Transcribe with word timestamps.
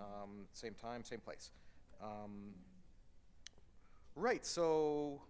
Um, 0.00 0.46
same 0.52 0.74
time, 0.74 1.04
same 1.04 1.20
place. 1.20 1.50
Um, 2.02 2.52
right, 4.16 4.44
so. 4.44 5.22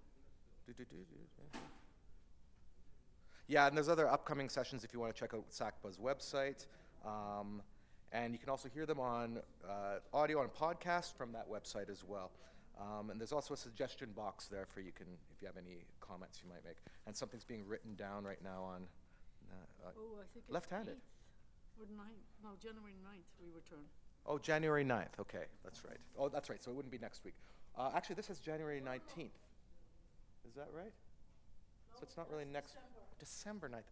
Yeah, 3.47 3.67
and 3.67 3.77
there's 3.77 3.91
other 3.91 4.09
upcoming 4.09 4.49
sessions 4.49 4.85
if 4.85 4.95
you 4.95 5.01
want 5.01 5.15
to 5.15 5.21
check 5.21 5.35
out 5.35 5.45
SACPA's 5.51 5.99
website. 5.99 6.67
Um, 7.05 7.61
and 8.13 8.33
you 8.33 8.39
can 8.39 8.49
also 8.49 8.69
hear 8.73 8.87
them 8.87 9.01
on 9.01 9.41
uh, 9.69 9.99
audio 10.15 10.41
on 10.41 10.49
podcast 10.49 11.15
from 11.15 11.33
that 11.33 11.51
website 11.51 11.91
as 11.91 12.05
well. 12.07 12.31
Um, 12.81 13.11
and 13.11 13.21
there's 13.21 13.33
also 13.33 13.55
a 13.55 13.57
suggestion 13.57 14.11
box 14.17 14.47
there 14.47 14.67
for 14.67 14.81
you 14.81 14.93
can, 14.93 15.07
if 15.31 15.43
you 15.43 15.47
have 15.47 15.57
any 15.57 15.85
comments 16.01 16.41
you 16.43 16.49
might 16.49 16.65
make. 16.65 16.79
And 17.07 17.15
something's 17.15 17.45
being 17.45 17.67
written 17.67 17.95
down 17.95 18.25
right 18.25 18.43
now 18.43 18.63
on 18.63 18.83
uh, 19.51 19.89
uh, 19.89 19.93
Oh, 19.99 20.19
I 20.19 20.27
think 20.33 20.47
left-handed. 20.49 20.97
8th 20.97 21.83
Or 21.83 21.87
ninth, 21.97 22.27
no, 22.43 22.51
January 22.63 22.97
ninth, 23.05 23.29
we 23.43 23.51
return. 23.51 23.85
Oh, 24.27 24.39
January 24.39 24.85
9th. 24.85 25.21
Okay, 25.21 25.45
that's 25.63 25.85
right. 25.85 25.99
Oh, 26.19 26.29
that's 26.29 26.49
right. 26.49 26.63
So 26.63 26.71
it 26.71 26.75
wouldn't 26.75 26.93
be 26.93 26.99
next 26.99 27.25
week. 27.25 27.35
Uh, 27.77 27.91
actually, 27.95 28.15
this 28.15 28.31
is 28.31 28.39
January 28.39 28.81
19th. 28.81 29.31
Is 30.49 30.55
that 30.57 30.69
right? 30.75 30.93
So 31.95 32.01
it's 32.03 32.17
not 32.17 32.31
really 32.31 32.45
next 32.45 32.77
December 33.19 33.69
9th. 33.69 33.83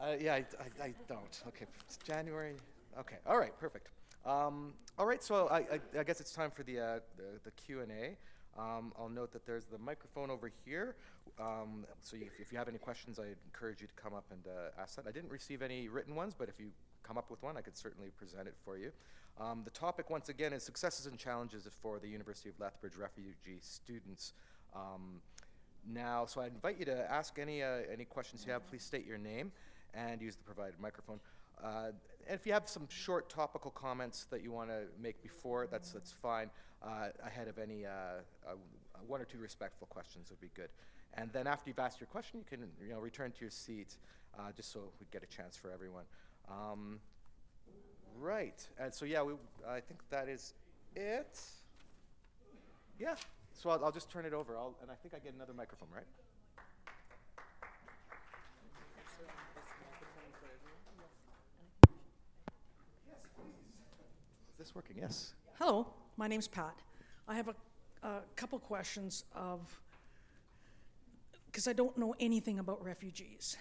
Uh, 0.00 0.16
yeah, 0.18 0.34
I, 0.34 0.38
I, 0.38 0.84
I 0.84 0.94
don't. 1.08 1.42
Okay, 1.48 1.66
it's 1.86 1.98
January. 1.98 2.54
Okay, 2.98 3.16
all 3.26 3.38
right, 3.38 3.58
perfect. 3.58 3.88
Um, 4.24 4.74
all 4.98 5.06
right, 5.06 5.22
so 5.22 5.48
I, 5.48 5.80
I, 5.98 6.02
guess 6.04 6.20
it's 6.20 6.32
time 6.32 6.50
for 6.50 6.62
the, 6.62 6.80
uh, 6.80 6.98
the, 7.16 7.40
the 7.44 7.50
Q 7.52 7.80
and 7.80 7.92
A. 7.92 8.16
Um, 8.58 8.92
I'll 8.98 9.08
note 9.08 9.32
that 9.32 9.46
there's 9.46 9.66
the 9.66 9.78
microphone 9.78 10.30
over 10.30 10.50
here. 10.64 10.96
Um, 11.38 11.86
so 12.02 12.16
you, 12.16 12.26
if 12.38 12.50
you 12.52 12.58
have 12.58 12.68
any 12.68 12.78
questions, 12.78 13.18
I 13.18 13.26
encourage 13.46 13.80
you 13.80 13.86
to 13.86 13.94
come 13.94 14.14
up 14.14 14.24
and 14.30 14.40
uh, 14.46 14.80
ask 14.80 14.96
that. 14.96 15.06
I 15.06 15.12
didn't 15.12 15.30
receive 15.30 15.62
any 15.62 15.88
written 15.88 16.14
ones, 16.14 16.34
but 16.36 16.48
if 16.48 16.58
you 16.58 16.70
come 17.02 17.18
up 17.18 17.30
with 17.30 17.42
one, 17.42 17.56
I 17.56 17.60
could 17.60 17.76
certainly 17.76 18.10
present 18.16 18.48
it 18.48 18.54
for 18.64 18.76
you. 18.76 18.92
Um, 19.40 19.62
the 19.64 19.70
topic, 19.70 20.10
once 20.10 20.28
again, 20.28 20.52
is 20.52 20.62
successes 20.62 21.06
and 21.06 21.18
challenges 21.18 21.66
for 21.80 21.98
the 21.98 22.08
University 22.08 22.48
of 22.48 22.58
Lethbridge 22.60 22.96
refugee 22.96 23.58
students. 23.60 24.32
Um, 24.74 25.20
now, 25.88 26.26
so 26.26 26.40
I 26.40 26.46
invite 26.46 26.78
you 26.78 26.84
to 26.86 27.10
ask 27.10 27.38
any 27.38 27.62
uh, 27.62 27.78
any 27.90 28.04
questions 28.04 28.44
you 28.46 28.52
have. 28.52 28.66
Please 28.68 28.82
state 28.82 29.06
your 29.06 29.18
name 29.18 29.50
and 29.94 30.20
use 30.20 30.36
the 30.36 30.42
provided 30.42 30.78
microphone. 30.78 31.20
Uh, 31.62 31.92
and 32.28 32.38
if 32.38 32.46
you 32.46 32.52
have 32.52 32.68
some 32.68 32.86
short 32.88 33.28
topical 33.28 33.70
comments 33.70 34.26
that 34.30 34.42
you 34.42 34.52
want 34.52 34.68
to 34.68 34.82
make 35.00 35.22
before, 35.22 35.66
that's 35.70 35.92
that's 35.92 36.12
fine. 36.12 36.50
Uh, 36.82 37.08
ahead 37.26 37.48
of 37.48 37.58
any 37.58 37.84
uh, 37.84 37.90
uh, 38.46 38.52
one 39.06 39.20
or 39.20 39.24
two 39.24 39.38
respectful 39.38 39.86
questions 39.88 40.30
would 40.30 40.40
be 40.40 40.50
good. 40.54 40.68
And 41.14 41.30
then 41.32 41.46
after 41.46 41.68
you've 41.68 41.78
asked 41.78 42.00
your 42.00 42.06
question, 42.06 42.40
you 42.40 42.46
can 42.46 42.68
you 42.82 42.92
know 42.92 43.00
return 43.00 43.32
to 43.32 43.40
your 43.40 43.50
seat, 43.50 43.96
uh, 44.38 44.52
just 44.54 44.72
so 44.72 44.80
we 45.00 45.06
get 45.10 45.22
a 45.22 45.26
chance 45.26 45.56
for 45.56 45.70
everyone. 45.70 46.04
Um, 46.50 46.98
right. 48.18 48.66
And 48.78 48.92
so 48.92 49.04
yeah, 49.04 49.22
we, 49.22 49.34
I 49.68 49.80
think 49.80 50.00
that 50.10 50.28
is 50.28 50.54
it. 50.96 51.38
Yeah. 52.98 53.14
So 53.52 53.70
I'll, 53.70 53.84
I'll 53.84 53.92
just 53.92 54.10
turn 54.10 54.26
it 54.26 54.32
over. 54.32 54.56
I'll, 54.56 54.74
and 54.82 54.90
I 54.90 54.94
think 54.94 55.14
I 55.14 55.18
get 55.18 55.34
another 55.34 55.52
microphone, 55.52 55.88
right? 55.94 56.04
Is 64.52 64.66
this 64.66 64.74
working? 64.74 64.96
Yes. 64.98 65.32
Hello, 65.58 65.86
my 66.16 66.26
name's 66.26 66.48
Pat. 66.48 66.74
I 67.26 67.34
have 67.34 67.48
a, 67.48 67.54
a 68.06 68.20
couple 68.36 68.58
questions 68.58 69.24
of, 69.34 69.60
because 71.46 71.66
I 71.66 71.72
don't 71.72 71.96
know 71.96 72.14
anything 72.20 72.58
about 72.58 72.84
refugees. 72.84 73.56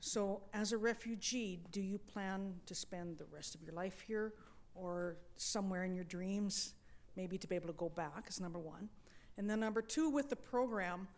So, 0.00 0.42
as 0.54 0.72
a 0.72 0.78
refugee, 0.78 1.60
do 1.72 1.80
you 1.80 1.98
plan 1.98 2.54
to 2.66 2.74
spend 2.74 3.18
the 3.18 3.24
rest 3.32 3.54
of 3.54 3.62
your 3.62 3.72
life 3.72 4.00
here 4.00 4.32
or 4.74 5.16
somewhere 5.36 5.84
in 5.84 5.94
your 5.94 6.04
dreams, 6.04 6.74
maybe 7.16 7.36
to 7.36 7.48
be 7.48 7.56
able 7.56 7.66
to 7.66 7.72
go 7.74 7.88
back, 7.88 8.26
is 8.28 8.40
number 8.40 8.60
one. 8.60 8.88
And 9.36 9.50
then, 9.50 9.60
number 9.60 9.82
two, 9.82 10.08
with 10.08 10.30
the 10.30 10.36
program, 10.36 11.08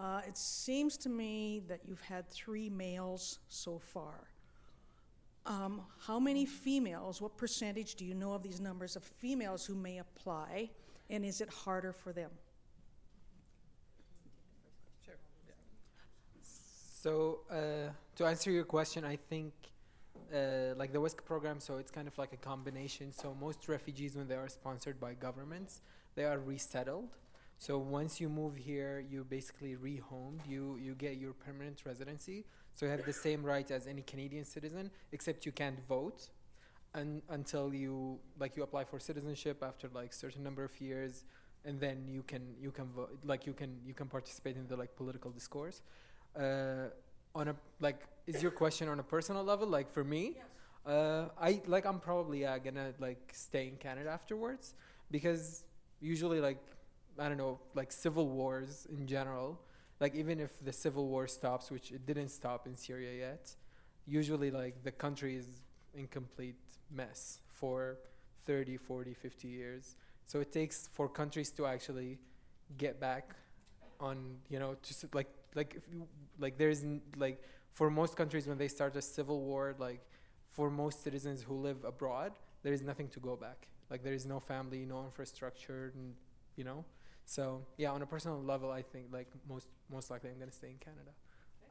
uh, 0.00 0.22
it 0.26 0.36
seems 0.36 0.96
to 0.98 1.08
me 1.08 1.62
that 1.68 1.80
you've 1.84 2.00
had 2.00 2.28
three 2.28 2.70
males 2.70 3.40
so 3.48 3.78
far. 3.78 4.28
Um, 5.46 5.82
how 5.98 6.18
many 6.18 6.46
females, 6.46 7.20
what 7.20 7.36
percentage 7.36 7.96
do 7.96 8.06
you 8.06 8.14
know 8.14 8.32
of 8.32 8.42
these 8.42 8.60
numbers 8.60 8.96
of 8.96 9.04
females 9.04 9.66
who 9.66 9.74
may 9.74 9.98
apply, 9.98 10.70
and 11.10 11.24
is 11.24 11.42
it 11.42 11.50
harder 11.50 11.92
for 11.92 12.12
them? 12.12 12.30
Sure. 15.04 15.18
Yeah. 15.46 15.52
So 16.42 17.40
uh, 17.50 17.92
to 18.16 18.26
answer 18.26 18.50
your 18.50 18.64
question, 18.64 19.04
I 19.04 19.16
think 19.16 19.52
uh, 20.32 20.74
like 20.76 20.92
the 20.92 20.98
WUSC 20.98 21.24
program, 21.24 21.60
so 21.60 21.76
it's 21.78 21.90
kind 21.90 22.08
of 22.08 22.16
like 22.18 22.32
a 22.32 22.36
combination. 22.36 23.12
So 23.12 23.34
most 23.40 23.68
refugees, 23.68 24.16
when 24.16 24.28
they 24.28 24.36
are 24.36 24.48
sponsored 24.48 25.00
by 25.00 25.14
governments, 25.14 25.80
they 26.14 26.24
are 26.24 26.38
resettled. 26.38 27.10
So 27.58 27.78
once 27.78 28.20
you 28.20 28.28
move 28.28 28.56
here, 28.56 29.04
you 29.08 29.24
basically 29.24 29.76
rehomed. 29.76 30.40
You 30.48 30.78
you 30.82 30.94
get 30.94 31.16
your 31.16 31.32
permanent 31.32 31.82
residency. 31.84 32.44
So 32.74 32.86
you 32.86 32.90
have 32.90 33.04
the 33.04 33.12
same 33.12 33.44
rights 33.44 33.70
as 33.70 33.86
any 33.86 34.02
Canadian 34.02 34.44
citizen, 34.44 34.90
except 35.12 35.46
you 35.46 35.52
can't 35.52 35.78
vote, 35.88 36.28
un- 36.94 37.22
until 37.28 37.72
you 37.72 38.18
like 38.38 38.56
you 38.56 38.62
apply 38.64 38.84
for 38.84 38.98
citizenship 38.98 39.62
after 39.62 39.88
like 39.94 40.12
certain 40.12 40.42
number 40.42 40.64
of 40.64 40.78
years, 40.80 41.24
and 41.64 41.78
then 41.80 42.06
you 42.08 42.22
can 42.22 42.42
you 42.60 42.70
can 42.70 42.86
vote 42.86 43.18
like 43.24 43.46
you 43.46 43.52
can 43.52 43.78
you 43.86 43.94
can 43.94 44.08
participate 44.08 44.56
in 44.56 44.66
the 44.66 44.76
like 44.76 44.94
political 44.96 45.30
discourse. 45.30 45.82
Uh, 46.36 46.88
on 47.34 47.48
a 47.48 47.56
like, 47.80 48.00
is 48.26 48.42
your 48.42 48.50
question 48.50 48.88
on 48.88 49.00
a 49.00 49.02
personal 49.02 49.44
level? 49.44 49.66
Like 49.66 49.90
for 49.90 50.04
me, 50.04 50.36
uh, 50.86 51.26
I 51.40 51.60
like 51.66 51.86
I'm 51.86 52.00
probably 52.00 52.44
uh, 52.44 52.58
gonna 52.58 52.92
like 52.98 53.32
stay 53.32 53.68
in 53.68 53.76
Canada 53.76 54.10
afterwards 54.10 54.74
because 55.10 55.64
usually 56.00 56.40
like 56.40 56.58
I 57.18 57.28
don't 57.28 57.38
know 57.38 57.58
like 57.74 57.92
civil 57.92 58.28
wars 58.28 58.86
in 58.90 59.06
general 59.06 59.58
like 60.00 60.14
even 60.14 60.40
if 60.40 60.52
the 60.64 60.72
civil 60.72 61.06
war 61.08 61.26
stops 61.26 61.70
which 61.70 61.92
it 61.92 62.04
didn't 62.04 62.28
stop 62.28 62.66
in 62.66 62.76
Syria 62.76 63.12
yet 63.18 63.54
usually 64.06 64.50
like 64.50 64.82
the 64.82 64.90
country 64.90 65.36
is 65.36 65.46
in 65.94 66.06
complete 66.08 66.56
mess 66.90 67.38
for 67.46 67.98
30 68.46 68.76
40 68.76 69.14
50 69.14 69.48
years. 69.48 69.96
So 70.26 70.40
it 70.40 70.52
takes 70.52 70.88
for 70.92 71.08
countries 71.08 71.50
to 71.52 71.66
actually 71.66 72.18
get 72.76 73.00
back 73.00 73.34
on 74.00 74.36
you 74.50 74.58
know 74.58 74.76
just 74.82 75.14
like 75.14 75.28
like 75.54 75.74
if 75.74 75.82
you 75.92 76.06
like 76.38 76.58
there's 76.58 76.84
like 77.16 77.42
for 77.72 77.90
most 77.90 78.16
countries 78.16 78.46
when 78.46 78.58
they 78.58 78.68
start 78.68 78.96
a 78.96 79.02
civil 79.02 79.40
war 79.40 79.74
like 79.78 80.00
for 80.50 80.70
most 80.70 81.02
citizens 81.02 81.42
who 81.42 81.54
live 81.54 81.84
abroad 81.84 82.32
there 82.62 82.72
is 82.72 82.82
nothing 82.82 83.08
to 83.08 83.20
go 83.20 83.36
back. 83.36 83.68
Like 83.90 84.02
there 84.02 84.14
is 84.14 84.26
no 84.26 84.40
family 84.40 84.84
no 84.84 85.04
infrastructure 85.04 85.92
and 85.94 86.14
you 86.56 86.64
know? 86.64 86.84
So 87.26 87.64
yeah 87.78 87.90
on 87.90 88.02
a 88.02 88.06
personal 88.06 88.42
level 88.42 88.70
i 88.70 88.82
think 88.82 89.06
like 89.12 89.28
most 89.48 89.68
most 89.90 90.10
likely 90.10 90.30
i'm 90.30 90.38
going 90.38 90.50
to 90.50 90.56
stay 90.56 90.70
in 90.70 90.78
canada. 90.78 91.12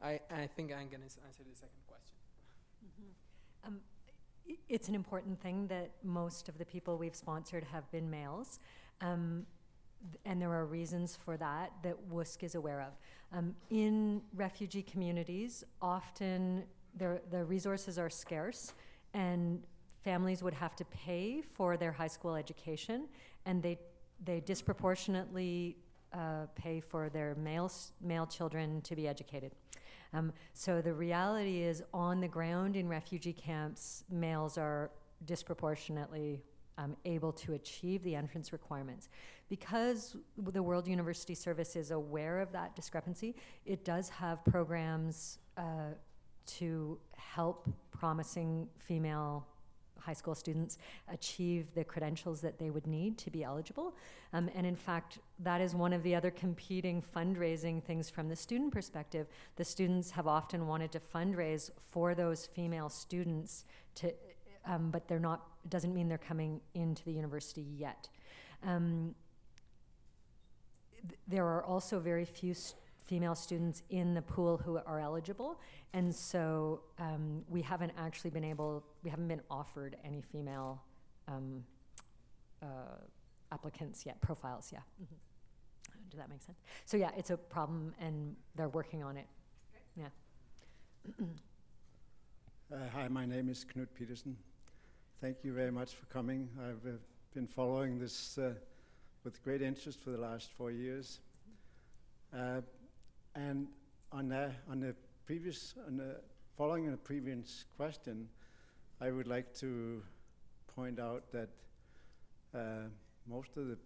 I 0.02 0.20
i 0.42 0.46
think 0.46 0.72
i'm 0.72 0.88
going 0.88 1.02
to 1.02 1.20
answer 1.26 1.42
the 1.48 1.56
second 1.56 1.82
question. 1.86 2.16
Um, 3.66 3.80
it's 4.68 4.88
an 4.88 4.94
important 4.94 5.40
thing 5.40 5.66
that 5.68 5.90
most 6.02 6.48
of 6.48 6.58
the 6.58 6.64
people 6.64 6.98
we've 6.98 7.16
sponsored 7.16 7.64
have 7.64 7.90
been 7.90 8.10
males. 8.10 8.58
Um, 9.00 9.46
and 10.24 10.40
there 10.40 10.52
are 10.52 10.66
reasons 10.66 11.16
for 11.24 11.36
that 11.36 11.72
that 11.82 11.96
WUSC 12.10 12.42
is 12.42 12.54
aware 12.54 12.80
of. 12.80 12.92
Um, 13.36 13.54
in 13.70 14.20
refugee 14.34 14.82
communities, 14.82 15.64
often 15.80 16.64
their, 16.96 17.20
the 17.30 17.44
resources 17.44 17.98
are 17.98 18.10
scarce, 18.10 18.74
and 19.14 19.62
families 20.02 20.42
would 20.42 20.54
have 20.54 20.76
to 20.76 20.84
pay 20.86 21.40
for 21.40 21.76
their 21.76 21.92
high 21.92 22.08
school 22.08 22.34
education, 22.36 23.08
and 23.46 23.62
they, 23.62 23.78
they 24.24 24.40
disproportionately 24.40 25.76
uh, 26.12 26.46
pay 26.54 26.80
for 26.80 27.08
their 27.08 27.34
male, 27.36 27.70
male 28.00 28.26
children 28.26 28.80
to 28.82 28.94
be 28.94 29.08
educated. 29.08 29.52
Um, 30.12 30.32
so 30.52 30.80
the 30.80 30.92
reality 30.92 31.62
is, 31.62 31.82
on 31.92 32.20
the 32.20 32.28
ground 32.28 32.76
in 32.76 32.88
refugee 32.88 33.32
camps, 33.32 34.04
males 34.08 34.56
are 34.56 34.90
disproportionately 35.24 36.42
um, 36.78 36.96
able 37.04 37.32
to 37.32 37.54
achieve 37.54 38.02
the 38.02 38.14
entrance 38.14 38.52
requirements. 38.52 39.08
Because 39.56 40.16
the 40.36 40.64
World 40.64 40.88
University 40.88 41.36
Service 41.36 41.76
is 41.76 41.92
aware 41.92 42.40
of 42.40 42.50
that 42.50 42.74
discrepancy, 42.74 43.36
it 43.64 43.84
does 43.84 44.08
have 44.08 44.44
programs 44.44 45.38
uh, 45.56 45.92
to 46.58 46.98
help 47.16 47.68
promising 47.92 48.66
female 48.80 49.46
high 50.00 50.12
school 50.12 50.34
students 50.34 50.78
achieve 51.12 51.72
the 51.76 51.84
credentials 51.84 52.40
that 52.40 52.58
they 52.58 52.70
would 52.70 52.88
need 52.88 53.16
to 53.18 53.30
be 53.30 53.44
eligible. 53.44 53.94
Um, 54.32 54.50
and 54.56 54.66
in 54.66 54.74
fact, 54.74 55.20
that 55.38 55.60
is 55.60 55.72
one 55.72 55.92
of 55.92 56.02
the 56.02 56.16
other 56.16 56.32
competing 56.32 57.00
fundraising 57.14 57.80
things 57.80 58.10
from 58.10 58.28
the 58.28 58.34
student 58.34 58.72
perspective. 58.72 59.28
The 59.54 59.64
students 59.64 60.10
have 60.10 60.26
often 60.26 60.66
wanted 60.66 60.90
to 60.90 61.00
fundraise 61.14 61.70
for 61.92 62.16
those 62.16 62.44
female 62.44 62.88
students 62.88 63.66
to, 63.94 64.12
um, 64.66 64.90
but 64.90 65.06
they're 65.06 65.20
not. 65.20 65.46
Doesn't 65.68 65.94
mean 65.94 66.08
they're 66.08 66.18
coming 66.18 66.60
into 66.74 67.04
the 67.04 67.12
university 67.12 67.64
yet. 67.78 68.08
Um, 68.66 69.14
th- 71.08 71.18
there 71.28 71.44
are 71.46 71.64
also 71.64 71.98
very 72.00 72.24
few 72.24 72.52
s- 72.52 72.74
female 73.04 73.34
students 73.34 73.82
in 73.90 74.14
the 74.14 74.22
pool 74.22 74.56
who 74.58 74.78
are 74.86 75.00
eligible, 75.00 75.60
and 75.92 76.14
so 76.14 76.80
um, 76.98 77.44
we 77.48 77.60
haven't 77.62 77.92
actually 77.98 78.30
been 78.30 78.44
able, 78.44 78.82
we 79.02 79.10
haven't 79.10 79.28
been 79.28 79.42
offered 79.50 79.96
any 80.04 80.22
female 80.22 80.82
um, 81.28 81.64
uh, 82.62 82.66
applicants 83.52 84.04
yet, 84.06 84.20
profiles, 84.20 84.70
yeah. 84.72 84.80
Mhm. 85.02 85.06
Does 86.10 86.18
that 86.18 86.28
make 86.30 86.42
sense? 86.42 86.58
So 86.84 86.96
yeah, 86.96 87.10
it's 87.16 87.30
a 87.30 87.36
problem 87.36 87.92
and 88.00 88.36
they're 88.54 88.68
working 88.68 89.02
on 89.02 89.16
it. 89.16 89.26
Yeah. 89.96 90.08
Uh, 92.72 92.76
hi, 92.92 93.08
my 93.08 93.26
name 93.26 93.48
is 93.48 93.64
Knut 93.64 93.88
Peterson. 93.94 94.36
Thank 95.20 95.38
you 95.44 95.52
very 95.52 95.70
much 95.70 95.94
for 95.94 96.06
coming. 96.06 96.48
I've 96.60 96.86
uh, 96.86 96.96
been 97.34 97.46
following 97.46 97.98
this 97.98 98.38
uh, 98.38 98.54
with 99.24 99.42
great 99.42 99.62
interest 99.62 100.00
for 100.00 100.10
the 100.10 100.18
last 100.18 100.50
four 100.52 100.70
years. 100.70 101.20
Uh, 102.36 102.60
and 103.34 103.66
on 104.12 104.28
the, 104.28 104.50
on 104.70 104.80
the 104.80 104.94
previous, 105.26 105.74
on 105.86 105.96
the, 105.96 106.16
following 106.56 106.90
the 106.90 106.96
previous 106.96 107.64
question, 107.76 108.28
I 109.00 109.10
would 109.10 109.26
like 109.26 109.54
to 109.56 110.02
point 110.76 111.00
out 111.00 111.24
that 111.32 111.48
uh, 112.54 112.88
most 113.26 113.56
of 113.56 113.68
the 113.68 113.78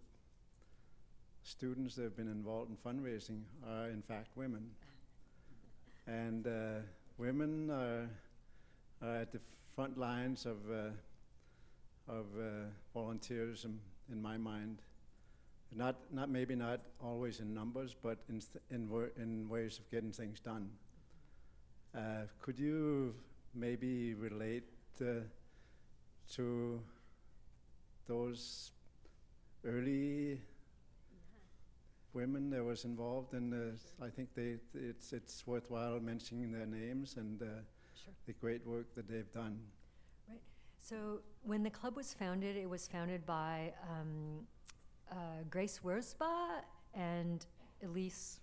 students 1.44 1.94
that 1.94 2.02
have 2.02 2.16
been 2.16 2.28
involved 2.28 2.70
in 2.70 2.76
fundraising 2.76 3.42
are 3.66 3.88
in 3.88 4.02
fact 4.02 4.36
women. 4.36 4.68
And 6.06 6.46
uh, 6.46 6.80
women 7.16 7.70
are 7.70 8.08
uh, 9.02 9.20
at 9.20 9.32
the 9.32 9.40
front 9.74 9.96
lines 9.96 10.44
of 10.46 10.56
uh, 10.70 10.90
of 12.08 12.26
uh, 12.38 12.98
volunteerism 12.98 13.76
in 14.10 14.20
my 14.20 14.36
mind. 14.38 14.78
Not 15.74 15.96
not 16.12 16.30
maybe 16.30 16.54
not 16.54 16.80
always 17.00 17.40
in 17.40 17.52
numbers, 17.54 17.94
but 17.94 18.18
in 18.28 18.40
in 18.70 18.88
wor- 18.88 19.12
in 19.16 19.48
ways 19.48 19.78
of 19.78 19.90
getting 19.90 20.12
things 20.12 20.40
done. 20.40 20.70
Uh, 21.94 22.22
could 22.40 22.58
you 22.58 23.14
maybe 23.54 24.14
relate 24.14 24.64
uh, 25.00 25.20
to 26.30 26.80
those 28.06 28.72
early 29.64 30.40
women 32.14 32.50
that 32.50 32.64
was 32.64 32.84
involved 32.84 33.34
in 33.34 33.50
the, 33.50 33.72
I 34.04 34.08
think 34.08 34.34
they, 34.34 34.56
it's, 34.74 35.12
it's 35.12 35.46
worthwhile 35.46 36.00
mentioning 36.00 36.50
their 36.50 36.66
names 36.66 37.16
and 37.16 37.42
uh, 37.42 37.46
Sure. 37.94 38.14
the 38.26 38.32
great 38.32 38.64
work 38.66 38.94
that 38.94 39.08
they've 39.08 39.32
done. 39.32 39.58
Right. 40.28 40.40
So 40.78 41.20
when 41.42 41.62
the 41.62 41.70
club 41.70 41.96
was 41.96 42.14
founded, 42.14 42.56
it 42.56 42.68
was 42.68 42.86
founded 42.86 43.26
by 43.26 43.72
um, 43.90 44.46
uh, 45.10 45.42
Grace 45.50 45.80
Wurzba 45.84 46.60
and 46.94 47.46
Elise 47.82 48.40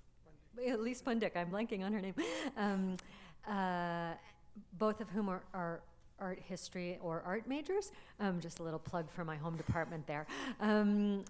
Elise 0.57 1.01
Pundik. 1.01 1.35
I'm 1.35 1.51
blanking 1.51 1.83
on 1.83 1.93
her 1.93 2.01
name. 2.01 2.15
Um, 2.57 2.97
uh, 3.47 4.13
both 4.79 5.01
of 5.01 5.09
whom 5.09 5.27
are, 5.29 5.43
are 5.53 5.81
art 6.19 6.39
history 6.39 6.97
or 7.01 7.21
art 7.25 7.47
majors. 7.47 7.91
Um, 8.19 8.39
just 8.39 8.59
a 8.59 8.63
little 8.63 8.79
plug 8.79 9.11
for 9.11 9.25
my 9.25 9.35
home 9.35 9.57
department 9.57 10.07
there. 10.07 10.25
Um, 10.61 11.25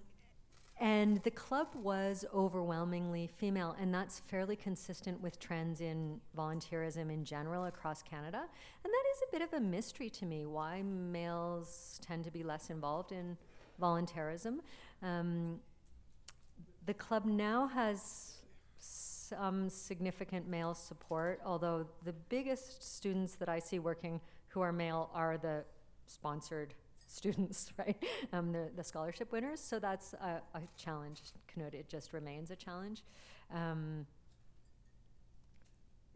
and 0.80 1.24
the 1.24 1.32
club 1.32 1.68
was 1.74 2.26
overwhelmingly 2.34 3.28
female, 3.28 3.78
and 3.80 3.94
that's 3.94 4.20
fairly 4.20 4.58
consistent 4.58 5.22
with 5.22 5.40
trends 5.40 5.80
in 5.80 6.20
volunteerism 6.38 7.10
in 7.10 7.24
general 7.24 7.66
across 7.66 8.04
Canada. 8.04 8.40
And 8.84 8.94
that 8.94 9.04
is 9.14 9.22
a 9.28 9.31
bit 9.31 9.42
of 9.42 9.54
a 9.54 9.60
mystery 9.60 10.10
to 10.10 10.26
me 10.26 10.46
why 10.46 10.81
males 10.81 12.00
tend 12.06 12.26
to 12.26 12.31
be 12.31 12.44
less 12.44 12.70
involved 12.70 13.14
in 13.14 13.38
volunteerism. 13.81 14.60
Um, 15.01 15.59
the 16.86 16.94
club 16.94 17.25
now 17.25 17.68
has 17.68 18.36
some 18.77 19.69
significant 19.69 20.47
male 20.47 20.74
support, 20.74 21.42
although 21.45 21.86
the 22.03 22.13
biggest 22.13 22.95
students 22.95 23.36
that 23.36 23.50
I 23.50 23.59
see 23.59 23.80
working 23.80 24.21
who 24.50 24.62
are 24.62 24.71
male 24.71 25.09
are 25.13 25.38
the 25.38 25.63
sponsored 26.07 26.74
students, 27.07 27.71
right? 27.77 28.01
Um, 28.33 28.51
the, 28.51 28.69
the 28.75 28.83
scholarship 28.83 29.31
winners. 29.31 29.59
So 29.59 29.80
that's 29.80 30.13
a, 30.13 30.42
a 30.53 30.62
challenge. 30.77 31.21
Knut, 31.56 31.74
it 31.74 31.89
just 31.89 32.13
remains 32.13 32.51
a 32.51 32.56
challenge. 32.56 33.03
Um, 33.53 34.06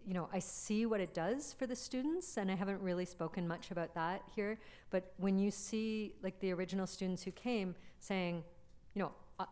you 0.05 0.13
know, 0.13 0.29
I 0.33 0.39
see 0.39 0.85
what 0.85 1.01
it 1.01 1.13
does 1.13 1.53
for 1.53 1.67
the 1.67 1.75
students, 1.75 2.37
and 2.37 2.49
I 2.49 2.55
haven't 2.55 2.81
really 2.81 3.05
spoken 3.05 3.47
much 3.47 3.71
about 3.71 3.93
that 3.95 4.23
here. 4.35 4.57
But 4.89 5.13
when 5.17 5.37
you 5.37 5.51
see, 5.51 6.15
like, 6.23 6.39
the 6.39 6.51
original 6.51 6.87
students 6.87 7.21
who 7.21 7.31
came 7.31 7.75
saying, 7.99 8.43
know, 8.99 9.11
uh, 9.39 9.45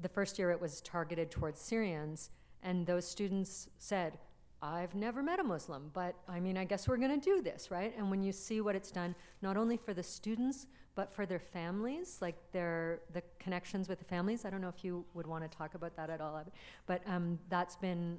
the 0.00 0.08
first 0.08 0.38
year 0.38 0.50
it 0.50 0.60
was 0.60 0.80
targeted 0.80 1.30
towards 1.30 1.60
Syrians, 1.60 2.30
and 2.62 2.86
those 2.86 3.06
students 3.06 3.68
said, 3.78 4.18
I've 4.62 4.94
never 4.94 5.22
met 5.22 5.40
a 5.40 5.44
Muslim, 5.44 5.90
but 5.94 6.14
I 6.28 6.38
mean, 6.38 6.58
I 6.58 6.64
guess 6.64 6.86
we're 6.86 6.98
going 6.98 7.18
to 7.18 7.24
do 7.24 7.40
this, 7.40 7.70
right? 7.70 7.94
And 7.96 8.10
when 8.10 8.22
you 8.22 8.30
see 8.30 8.60
what 8.60 8.76
it's 8.76 8.90
done, 8.90 9.14
not 9.40 9.56
only 9.56 9.78
for 9.78 9.94
the 9.94 10.02
students, 10.02 10.66
but 10.94 11.12
for 11.12 11.24
their 11.24 11.38
families, 11.38 12.18
like 12.20 12.36
their 12.52 13.00
the 13.12 13.22
connections 13.38 13.88
with 13.88 13.98
the 13.98 14.04
families. 14.04 14.44
I 14.44 14.50
don't 14.50 14.60
know 14.60 14.68
if 14.68 14.84
you 14.84 15.04
would 15.14 15.26
want 15.26 15.50
to 15.50 15.56
talk 15.56 15.74
about 15.74 15.96
that 15.96 16.10
at 16.10 16.20
all, 16.20 16.44
but 16.86 17.00
um, 17.06 17.38
that's 17.48 17.76
been 17.76 18.18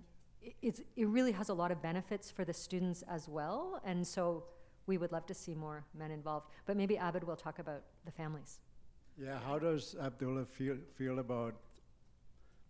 it's 0.61 0.81
it 0.95 1.07
really 1.07 1.31
has 1.31 1.49
a 1.49 1.53
lot 1.53 1.71
of 1.71 1.81
benefits 1.81 2.31
for 2.31 2.43
the 2.43 2.53
students 2.53 3.03
as 3.03 3.27
well, 3.27 3.79
and 3.85 4.05
so 4.05 4.45
we 4.87 4.97
would 4.97 5.11
love 5.11 5.25
to 5.27 5.33
see 5.33 5.53
more 5.53 5.83
men 5.93 6.11
involved. 6.11 6.47
But 6.65 6.75
maybe 6.75 6.95
Abid 6.95 7.23
will 7.23 7.35
talk 7.35 7.59
about 7.59 7.83
the 8.05 8.11
families. 8.11 8.59
Yeah, 9.17 9.39
how 9.45 9.59
does 9.59 9.95
Abdullah 10.01 10.45
feel, 10.45 10.77
feel 10.97 11.19
about 11.19 11.53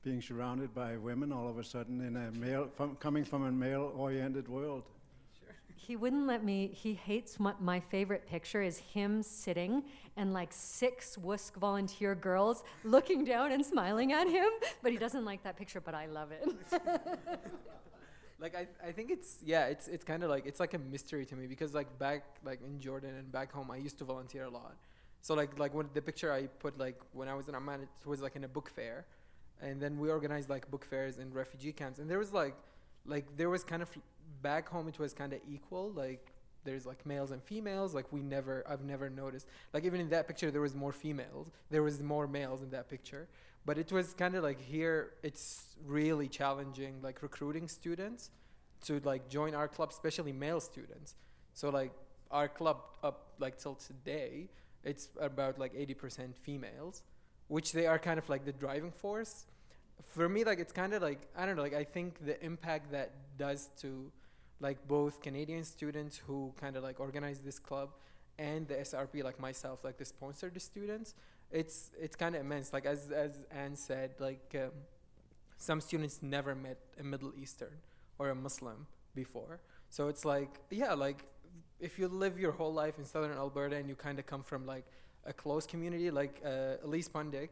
being 0.04 0.22
surrounded 0.22 0.74
by 0.74 0.98
women 0.98 1.32
all 1.32 1.48
of 1.48 1.58
a 1.58 1.64
sudden 1.64 2.02
in 2.02 2.16
a 2.18 2.32
male, 2.32 2.68
from, 2.76 2.96
coming 2.96 3.24
from 3.24 3.46
a 3.46 3.52
male 3.52 3.94
oriented 3.96 4.48
world? 4.48 4.84
He 5.76 5.96
wouldn't 5.96 6.28
let 6.28 6.44
me. 6.44 6.68
He 6.68 6.94
hates 6.94 7.40
my, 7.40 7.54
my 7.60 7.80
favorite 7.80 8.28
picture 8.28 8.62
is 8.62 8.78
him 8.78 9.24
sitting 9.24 9.84
and 10.16 10.32
like 10.32 10.50
six 10.52 11.18
WUSC 11.18 11.56
volunteer 11.56 12.14
girls 12.14 12.64
looking 12.84 13.26
down 13.26 13.52
and 13.52 13.66
smiling 13.66 14.12
at 14.14 14.28
him. 14.28 14.50
But 14.84 14.92
he 14.92 14.98
doesn't 14.98 15.26
like 15.26 15.44
that 15.44 15.58
picture. 15.58 15.82
But 15.82 15.96
I 15.96 16.06
love 16.06 16.32
it. 16.32 16.48
like 18.40 18.56
I, 18.56 18.68
I 18.86 18.92
think 18.92 19.12
it's 19.12 19.38
yeah 19.44 19.66
it's 19.68 19.88
it's 19.88 20.04
kind 20.04 20.24
of 20.24 20.30
like 20.30 20.46
it's 20.46 20.60
like 20.60 20.74
a 20.74 20.80
mystery 20.80 21.26
to 21.28 21.36
me 21.36 21.46
because 21.48 21.74
like 21.74 21.98
back 22.00 22.24
like 22.44 22.60
in 22.64 22.80
Jordan 22.80 23.16
and 23.16 23.32
back 23.32 23.52
home 23.52 23.70
I 23.70 23.78
used 23.78 24.00
to 24.00 24.04
volunteer 24.04 24.46
a 24.46 24.50
lot 24.50 24.76
so 25.22 25.36
like 25.36 25.58
like 25.60 25.74
when 25.74 25.88
the 25.94 26.02
picture 26.02 26.32
I 26.32 26.48
put 26.48 26.78
like 26.78 27.00
when 27.14 27.28
I 27.28 27.36
was 27.36 27.48
in 27.48 27.56
Amman 27.56 27.82
it 27.82 28.08
was 28.08 28.22
like 28.22 28.36
in 28.36 28.44
a 28.44 28.48
book 28.48 28.70
fair. 28.70 29.06
And 29.62 29.80
then 29.80 30.00
we 30.00 30.10
organized 30.10 30.50
like 30.50 30.70
book 30.72 30.84
fairs 30.84 31.20
in 31.20 31.32
refugee 31.32 31.72
camps. 31.72 32.00
And 32.00 32.10
there 32.10 32.18
was 32.18 32.34
like 32.34 32.56
like 33.06 33.26
there 33.38 33.50
was 33.50 33.64
kind 33.64 33.82
of 33.82 33.90
back 34.42 34.68
home 34.68 34.88
it 34.88 34.98
was 34.98 35.14
kind 35.14 35.34
of 35.34 35.40
equal. 35.48 35.92
Like 35.92 36.34
there's 36.64 36.86
like 36.88 37.06
males 37.06 37.32
and 37.32 37.44
females. 37.44 37.94
Like 37.94 38.12
we 38.12 38.22
never 38.22 38.64
I've 38.68 38.84
never 38.84 39.10
noticed. 39.10 39.48
Like 39.74 39.86
even 39.86 40.02
in 40.02 40.10
that 40.10 40.28
picture 40.28 40.50
there 40.50 40.62
was 40.62 40.76
more 40.76 40.92
females. 40.92 41.52
There 41.70 41.84
was 41.84 42.02
more 42.02 42.28
males 42.28 42.64
in 42.64 42.72
that 42.72 42.90
picture. 42.90 43.28
But 43.64 43.78
it 43.78 43.92
was 43.92 44.14
kind 44.16 44.34
of 44.34 44.44
like 44.44 44.60
here 44.60 45.12
it's 45.22 45.76
really 45.86 46.28
challenging 46.28 46.96
like 47.04 47.22
recruiting 47.22 47.68
students 47.68 48.32
to 48.86 49.00
like 49.04 49.30
join 49.30 49.54
our 49.54 49.68
club 49.68 49.90
especially 49.92 50.34
male 50.34 50.60
students. 50.60 51.14
So 51.54 51.70
like 51.70 51.92
our 52.32 52.48
club 52.48 52.78
up 53.04 53.34
like 53.38 53.60
till 53.60 53.76
today 53.76 54.48
it's 54.84 55.10
about 55.20 55.60
like 55.60 55.74
80% 55.74 56.36
females 56.36 57.04
which 57.48 57.74
they 57.74 57.86
are 57.86 58.00
kind 58.00 58.18
of 58.18 58.30
like 58.30 58.46
the 58.46 58.54
driving 58.54 58.92
force. 58.92 59.46
For 60.14 60.30
me 60.30 60.44
like 60.44 60.60
it's 60.60 60.72
kind 60.72 60.94
of 60.94 61.02
like 61.02 61.28
i 61.38 61.46
don't 61.46 61.56
know 61.56 61.62
like 61.62 61.76
i 61.76 61.84
think 61.84 62.26
the 62.26 62.44
impact 62.44 62.92
that 62.92 63.12
does 63.38 63.70
to 63.82 64.12
like 64.60 64.88
both 64.88 65.22
canadian 65.22 65.64
students 65.64 66.18
who 66.18 66.54
kind 66.60 66.76
of 66.76 66.84
like 66.84 67.00
organize 67.00 67.40
this 67.40 67.60
club 67.60 67.90
and 68.40 68.68
the 68.68 68.76
srp 68.76 69.24
like 69.24 69.40
myself 69.40 69.84
like 69.84 69.98
the 69.98 70.04
sponsored 70.04 70.60
students 70.62 71.14
it's 71.52 71.92
it's 72.00 72.16
kind 72.16 72.36
of 72.36 72.42
immense. 72.42 72.74
Like 72.74 72.86
as 72.86 73.12
as 73.12 73.40
anne 73.52 73.76
said 73.76 74.12
like 74.20 74.56
um, 74.56 74.72
some 75.58 75.82
students 75.82 76.20
never 76.22 76.56
met 76.56 76.78
a 77.00 77.04
middle 77.04 77.34
eastern 77.38 77.76
or 78.18 78.30
a 78.30 78.36
muslim 78.36 78.88
before. 79.14 79.60
So 79.90 80.08
it's 80.08 80.26
like 80.26 80.60
yeah 80.70 80.94
like 80.94 81.26
if 81.82 81.98
you 81.98 82.08
live 82.08 82.40
your 82.40 82.52
whole 82.52 82.72
life 82.72 82.98
in 83.00 83.06
southern 83.06 83.36
alberta 83.36 83.76
and 83.76 83.90
you 83.90 83.96
kind 83.96 84.20
of 84.20 84.26
come 84.26 84.44
from 84.44 84.66
like 84.66 84.86
a 85.26 85.34
close 85.34 85.66
community 85.66 86.12
like 86.12 86.40
uh, 86.46 86.86
elise 86.86 87.10
pundik 87.10 87.50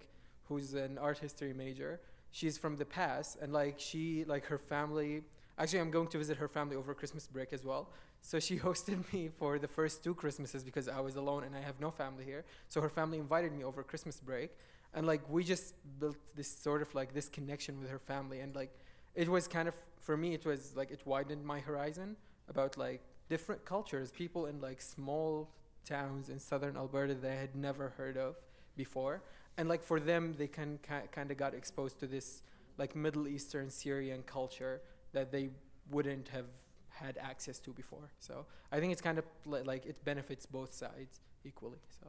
who's 0.47 0.73
an 0.73 0.97
art 0.97 1.17
history 1.17 1.53
major 1.53 1.99
she's 2.31 2.57
from 2.57 2.77
the 2.77 2.85
past 2.85 3.37
and 3.41 3.51
like 3.51 3.75
she 3.79 4.23
like 4.25 4.45
her 4.45 4.57
family 4.57 5.21
actually 5.57 5.79
i'm 5.79 5.91
going 5.91 6.07
to 6.07 6.17
visit 6.17 6.37
her 6.37 6.47
family 6.47 6.75
over 6.75 6.93
christmas 6.93 7.27
break 7.27 7.51
as 7.53 7.65
well. 7.65 7.89
So 8.21 8.37
she 8.37 8.57
hosted 8.67 9.01
me 9.13 9.29
for 9.39 9.59
the 9.59 9.67
first 9.67 10.03
two 10.03 10.13
christmases 10.13 10.63
because 10.63 10.87
i 10.87 10.99
was 10.99 11.15
alone 11.15 11.43
and 11.43 11.55
i 11.55 11.61
have 11.61 11.79
no 11.79 11.89
family 11.89 12.25
here. 12.25 12.43
So 12.69 12.81
her 12.81 12.89
family 12.89 13.17
invited 13.17 13.51
me 13.51 13.63
over 13.63 13.81
christmas 13.83 14.19
break 14.19 14.51
and 14.93 15.07
like 15.07 15.21
we 15.29 15.43
just 15.43 15.73
built 15.99 16.17
this 16.35 16.49
sort 16.49 16.81
of 16.81 16.93
like 16.93 17.13
this 17.13 17.29
connection 17.29 17.79
with 17.79 17.89
her 17.89 17.99
family 17.99 18.39
and 18.39 18.55
like 18.55 18.71
it 19.15 19.27
was 19.27 19.47
kind 19.47 19.67
of 19.67 19.75
for 19.99 20.15
me 20.17 20.33
it 20.33 20.45
was 20.45 20.75
like 20.75 20.91
it 20.91 21.01
widened 21.05 21.43
my 21.43 21.59
horizon 21.59 22.15
about 22.49 22.77
like 22.77 23.01
different 23.29 23.63
cultures 23.63 24.11
people 24.11 24.47
in 24.47 24.59
like 24.59 24.81
small 24.81 25.49
towns 25.85 26.29
in 26.29 26.39
southern 26.39 26.75
alberta 26.75 27.13
that 27.13 27.31
i 27.31 27.35
had 27.35 27.55
never 27.55 27.89
heard 27.89 28.17
of 28.17 28.35
before. 28.75 29.21
And 29.57 29.67
like 29.67 29.83
for 29.83 29.99
them 29.99 30.35
they 30.37 30.47
can 30.47 30.79
kind 31.11 31.31
of 31.31 31.37
got 31.37 31.53
exposed 31.53 31.99
to 31.99 32.07
this 32.07 32.43
like 32.77 32.95
middle 32.95 33.27
eastern 33.27 33.69
syrian 33.69 34.23
culture 34.23 34.81
that 35.11 35.31
they 35.31 35.49
wouldn't 35.91 36.27
have 36.29 36.45
had 36.87 37.17
access 37.17 37.59
to 37.59 37.71
before. 37.71 38.09
So 38.19 38.45
i 38.71 38.79
think 38.79 38.91
it's 38.91 39.01
kind 39.01 39.17
of 39.17 39.25
like 39.45 39.85
it 39.85 39.97
benefits 40.03 40.45
both 40.45 40.73
sides 40.73 41.19
equally 41.45 41.83
so 41.99 42.07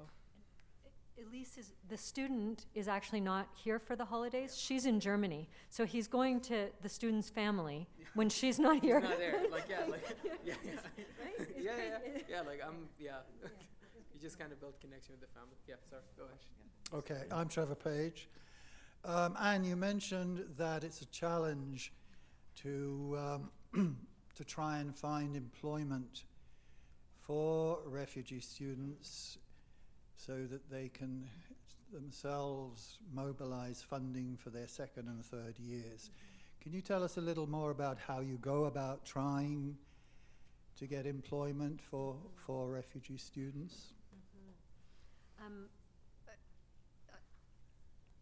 Elise 1.19 1.59
is, 1.59 1.73
the 1.89 1.97
student 1.97 2.67
is 2.75 2.89
actually 2.89 3.21
not 3.21 3.49
here 3.55 3.79
for 3.79 3.97
the 3.97 4.05
holidays. 4.05 4.57
She's 4.57 4.87
in 4.87 5.01
Germany. 5.01 5.49
So 5.69 5.85
he's 5.85 6.09
going 6.09 6.41
to 6.43 6.69
the 6.83 6.89
student's 6.89 7.29
family 7.29 7.87
when 8.15 8.29
she's 8.29 8.59
not 8.59 8.83
here. 8.83 9.01
He's 9.01 9.09
not 9.09 9.19
there. 9.19 9.41
Like 9.51 9.65
yeah, 9.69 9.85
like 9.89 10.17
yeah, 10.45 10.55
yeah, 10.65 10.73
Right? 10.73 11.49
Yeah, 11.59 11.73
yeah, 11.77 12.21
yeah. 12.29 12.41
Like 12.41 12.61
I'm 12.67 12.89
yeah. 12.99 13.19
you 13.43 14.21
just 14.21 14.39
kind 14.39 14.53
of 14.53 14.61
build 14.61 14.75
connection 14.81 15.13
with 15.13 15.21
the 15.21 15.39
family. 15.39 15.57
Yeah. 15.69 15.75
Sorry. 15.89 16.03
Go 16.17 16.25
ahead. 16.25 16.39
Okay, 16.93 17.23
I'm 17.31 17.49
Trevor 17.49 17.77
Page. 17.77 18.29
Um, 19.05 19.37
Anne, 19.41 19.65
you 19.65 19.77
mentioned 19.77 20.45
that 20.59 20.85
it's 20.85 21.01
a 21.03 21.07
challenge 21.07 21.93
to, 22.57 23.41
um, 23.75 23.97
to 24.35 24.45
try 24.45 24.79
and 24.79 24.95
find 24.95 25.37
employment 25.37 26.25
for 27.23 27.79
refugee 27.87 28.41
students 28.41 29.39
so 30.27 30.47
that 30.51 30.71
they 30.71 30.89
can 30.89 31.25
themselves 31.93 32.99
mobilize 33.13 33.83
funding 33.83 34.37
for 34.37 34.51
their 34.51 34.69
second 34.69 35.09
and 35.09 35.25
third 35.25 35.59
years. 35.59 36.11
Can 36.61 36.73
you 36.73 36.83
tell 36.83 37.03
us 37.03 37.17
a 37.17 37.21
little 37.21 37.49
more 37.49 37.71
about 37.71 37.99
how 37.99 38.21
you 38.21 38.37
go 38.37 38.65
about 38.67 39.05
trying 39.05 39.77
to 40.77 40.87
get 40.87 41.07
employment 41.07 41.81
for, 41.81 42.17
for 42.37 42.71
refugee 42.71 43.17
students? 43.17 43.95
Um, 45.45 45.67
uh, 46.29 46.33
uh, 47.13 47.17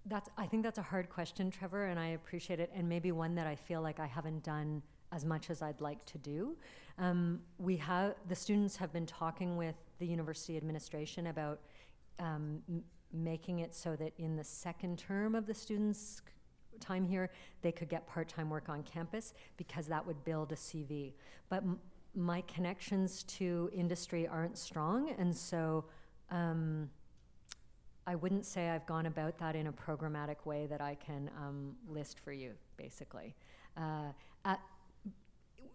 that's, 0.07 0.31
I 0.39 0.47
think 0.47 0.63
that's 0.63 0.79
a 0.79 0.83
hard 0.83 1.11
question, 1.11 1.51
Trevor, 1.51 1.87
and 1.87 1.99
I 1.99 2.09
appreciate 2.09 2.61
it, 2.61 2.71
and 2.75 2.89
maybe 2.89 3.11
one 3.11 3.35
that 3.35 3.47
I 3.47 3.57
feel 3.57 3.83
like 3.83 3.99
I 3.99 4.07
haven't 4.07 4.45
done 4.45 4.83
as 5.11 5.25
much 5.25 5.51
as 5.51 5.63
I'd 5.63 5.81
like 5.81 6.05
to 6.07 6.19
do. 6.19 6.57
Um, 6.99 7.41
we 7.59 7.77
have 7.77 8.15
the 8.29 8.35
students 8.35 8.77
have 8.77 8.93
been 8.93 9.07
talking 9.07 9.57
with 9.57 9.77
the 9.99 10.07
university 10.07 10.57
administration 10.57 11.29
about 11.29 11.61
um, 12.19 12.61
m- 12.69 12.83
making 13.13 13.61
it 13.61 13.75
so 13.75 13.95
that 13.97 14.13
in 14.19 14.37
the 14.37 14.43
second 14.45 14.99
term 14.99 15.35
of 15.35 15.47
the 15.47 15.55
students' 15.55 16.23
time 16.81 17.07
here, 17.07 17.31
they 17.63 17.71
could 17.71 17.89
get 17.89 18.07
part-time 18.07 18.51
work 18.51 18.69
on 18.69 18.83
campus 18.83 19.33
because 19.57 19.87
that 19.87 20.05
would 20.05 20.25
build 20.25 20.51
a 20.51 20.57
CV. 20.57 21.13
But 21.49 21.59
m- 21.59 21.79
my 22.17 22.41
connections 22.43 23.23
to 23.25 23.71
industry 23.73 24.27
aren't 24.27 24.59
strong, 24.59 25.11
and 25.19 25.35
so. 25.37 25.85
Um, 26.31 26.91
I 28.07 28.15
wouldn't 28.15 28.47
say 28.47 28.71
I've 28.71 28.87
gone 28.87 29.05
about 29.05 29.37
that 29.37 29.55
in 29.55 29.67
a 29.67 29.73
programmatic 29.73 30.47
way 30.47 30.67
that 30.67 30.81
I 30.81 30.95
can 30.95 31.31
um, 31.37 31.75
list 31.87 32.21
for 32.21 32.33
you, 32.33 32.53
basically. 32.79 33.35
Uh, 33.77 34.13
at, 34.47 34.61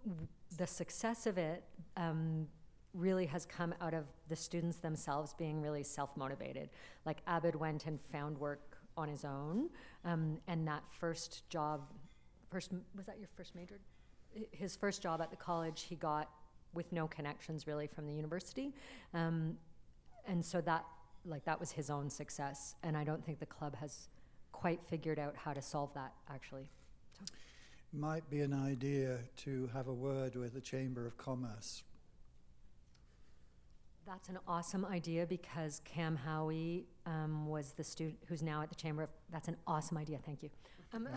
w- 0.07 0.27
the 0.57 0.67
success 0.67 1.25
of 1.25 1.37
it 1.37 1.63
um, 1.97 2.47
really 2.93 3.25
has 3.25 3.45
come 3.45 3.73
out 3.81 3.93
of 3.93 4.05
the 4.29 4.35
students 4.35 4.77
themselves 4.77 5.33
being 5.33 5.61
really 5.61 5.83
self 5.83 6.15
motivated. 6.15 6.69
Like 7.05 7.25
Abid 7.25 7.55
went 7.55 7.85
and 7.85 7.99
found 8.11 8.37
work 8.37 8.77
on 8.95 9.07
his 9.07 9.25
own, 9.25 9.69
um, 10.05 10.37
and 10.47 10.67
that 10.67 10.83
first 10.99 11.49
job, 11.49 11.81
first 12.51 12.71
was 12.95 13.05
that 13.07 13.17
your 13.19 13.29
first 13.35 13.55
major? 13.55 13.79
His 14.51 14.75
first 14.75 15.01
job 15.01 15.21
at 15.21 15.31
the 15.31 15.37
college, 15.37 15.85
he 15.89 15.95
got 15.95 16.29
with 16.73 16.91
no 16.91 17.07
connections 17.07 17.67
really 17.67 17.87
from 17.87 18.07
the 18.07 18.13
university, 18.13 18.73
um, 19.13 19.57
and 20.27 20.43
so 20.43 20.61
that 20.61 20.85
like 21.25 21.45
that 21.45 21.59
was 21.59 21.71
his 21.71 21.89
own 21.89 22.09
success 22.09 22.75
and 22.83 22.97
i 22.97 23.03
don't 23.03 23.23
think 23.23 23.39
the 23.39 23.45
club 23.45 23.75
has 23.75 24.07
quite 24.51 24.83
figured 24.83 25.19
out 25.19 25.35
how 25.35 25.53
to 25.53 25.61
solve 25.61 25.93
that 25.93 26.13
actually 26.29 26.69
might 27.93 28.27
be 28.29 28.41
an 28.41 28.53
idea 28.53 29.19
to 29.37 29.69
have 29.73 29.87
a 29.87 29.93
word 29.93 30.35
with 30.35 30.53
the 30.53 30.61
Chamber 30.61 31.05
of 31.05 31.17
Commerce. 31.17 31.83
that's 34.05 34.27
an 34.29 34.37
awesome 34.47 34.83
idea 34.85 35.25
because 35.25 35.79
cam 35.85 36.15
howie 36.15 36.85
um, 37.05 37.47
was 37.47 37.71
the 37.73 37.83
student 37.83 38.17
who's 38.27 38.43
now 38.43 38.61
at 38.61 38.69
the 38.69 38.75
chamber 38.75 39.03
of 39.03 39.09
that's 39.31 39.47
an 39.47 39.55
awesome 39.65 39.97
idea 39.97 40.17
thank 40.25 40.43
you 40.43 40.49
um, 40.93 41.07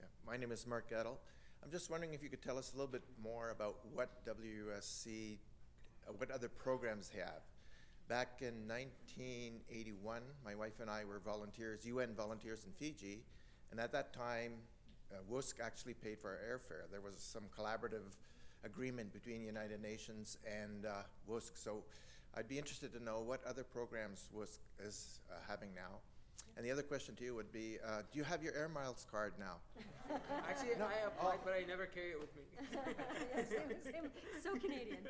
Yeah, 0.00 0.06
my 0.26 0.36
name 0.36 0.52
is 0.52 0.66
Mark 0.66 0.90
Gettle. 0.90 1.16
I'm 1.62 1.70
just 1.70 1.90
wondering 1.90 2.14
if 2.14 2.22
you 2.22 2.28
could 2.28 2.42
tell 2.42 2.58
us 2.58 2.72
a 2.72 2.76
little 2.76 2.90
bit 2.90 3.02
more 3.22 3.50
about 3.50 3.76
what 3.94 4.24
WUSC, 4.26 5.38
what 6.16 6.30
other 6.30 6.48
programs 6.48 7.10
have. 7.10 7.42
Back 8.08 8.38
in 8.40 8.66
1981, 8.66 10.22
my 10.44 10.54
wife 10.54 10.80
and 10.80 10.88
I 10.88 11.04
were 11.04 11.18
volunteers, 11.18 11.84
UN 11.84 12.14
volunteers 12.14 12.64
in 12.64 12.72
Fiji, 12.72 13.20
and 13.70 13.78
at 13.78 13.92
that 13.92 14.14
time, 14.14 14.52
uh, 15.12 15.16
WUSC 15.30 15.60
actually 15.62 15.94
paid 15.94 16.18
for 16.18 16.30
our 16.30 16.36
airfare. 16.36 16.90
There 16.90 17.00
was 17.00 17.18
some 17.18 17.44
collaborative 17.56 18.16
agreement 18.64 19.12
between 19.12 19.40
the 19.40 19.46
United 19.46 19.82
Nations 19.82 20.38
and 20.46 20.86
uh, 20.86 21.02
WUSC, 21.28 21.50
so 21.54 21.84
I'd 22.34 22.48
be 22.48 22.58
interested 22.58 22.92
to 22.94 23.02
know 23.02 23.20
what 23.20 23.44
other 23.44 23.64
programs 23.64 24.28
WUSC 24.34 24.58
is 24.86 25.20
uh, 25.30 25.34
having 25.46 25.74
now. 25.74 26.00
And 26.58 26.66
the 26.66 26.72
other 26.72 26.82
question 26.82 27.14
to 27.14 27.24
you 27.24 27.36
would 27.36 27.52
be, 27.52 27.76
uh, 27.86 28.02
do 28.10 28.18
you 28.18 28.24
have 28.24 28.42
your 28.42 28.52
Air 28.52 28.68
Miles 28.68 29.06
card 29.08 29.32
now? 29.38 29.56
Actually, 30.50 30.74
I 30.74 31.06
applied, 31.06 31.38
but 31.44 31.54
I 31.54 31.64
never 31.68 31.86
carry 31.86 32.10
it 32.10 32.20
with 32.20 32.34
me. 32.34 32.42
Same, 33.48 33.68
same. 33.84 34.10
so 34.42 34.50
canadian 34.58 34.98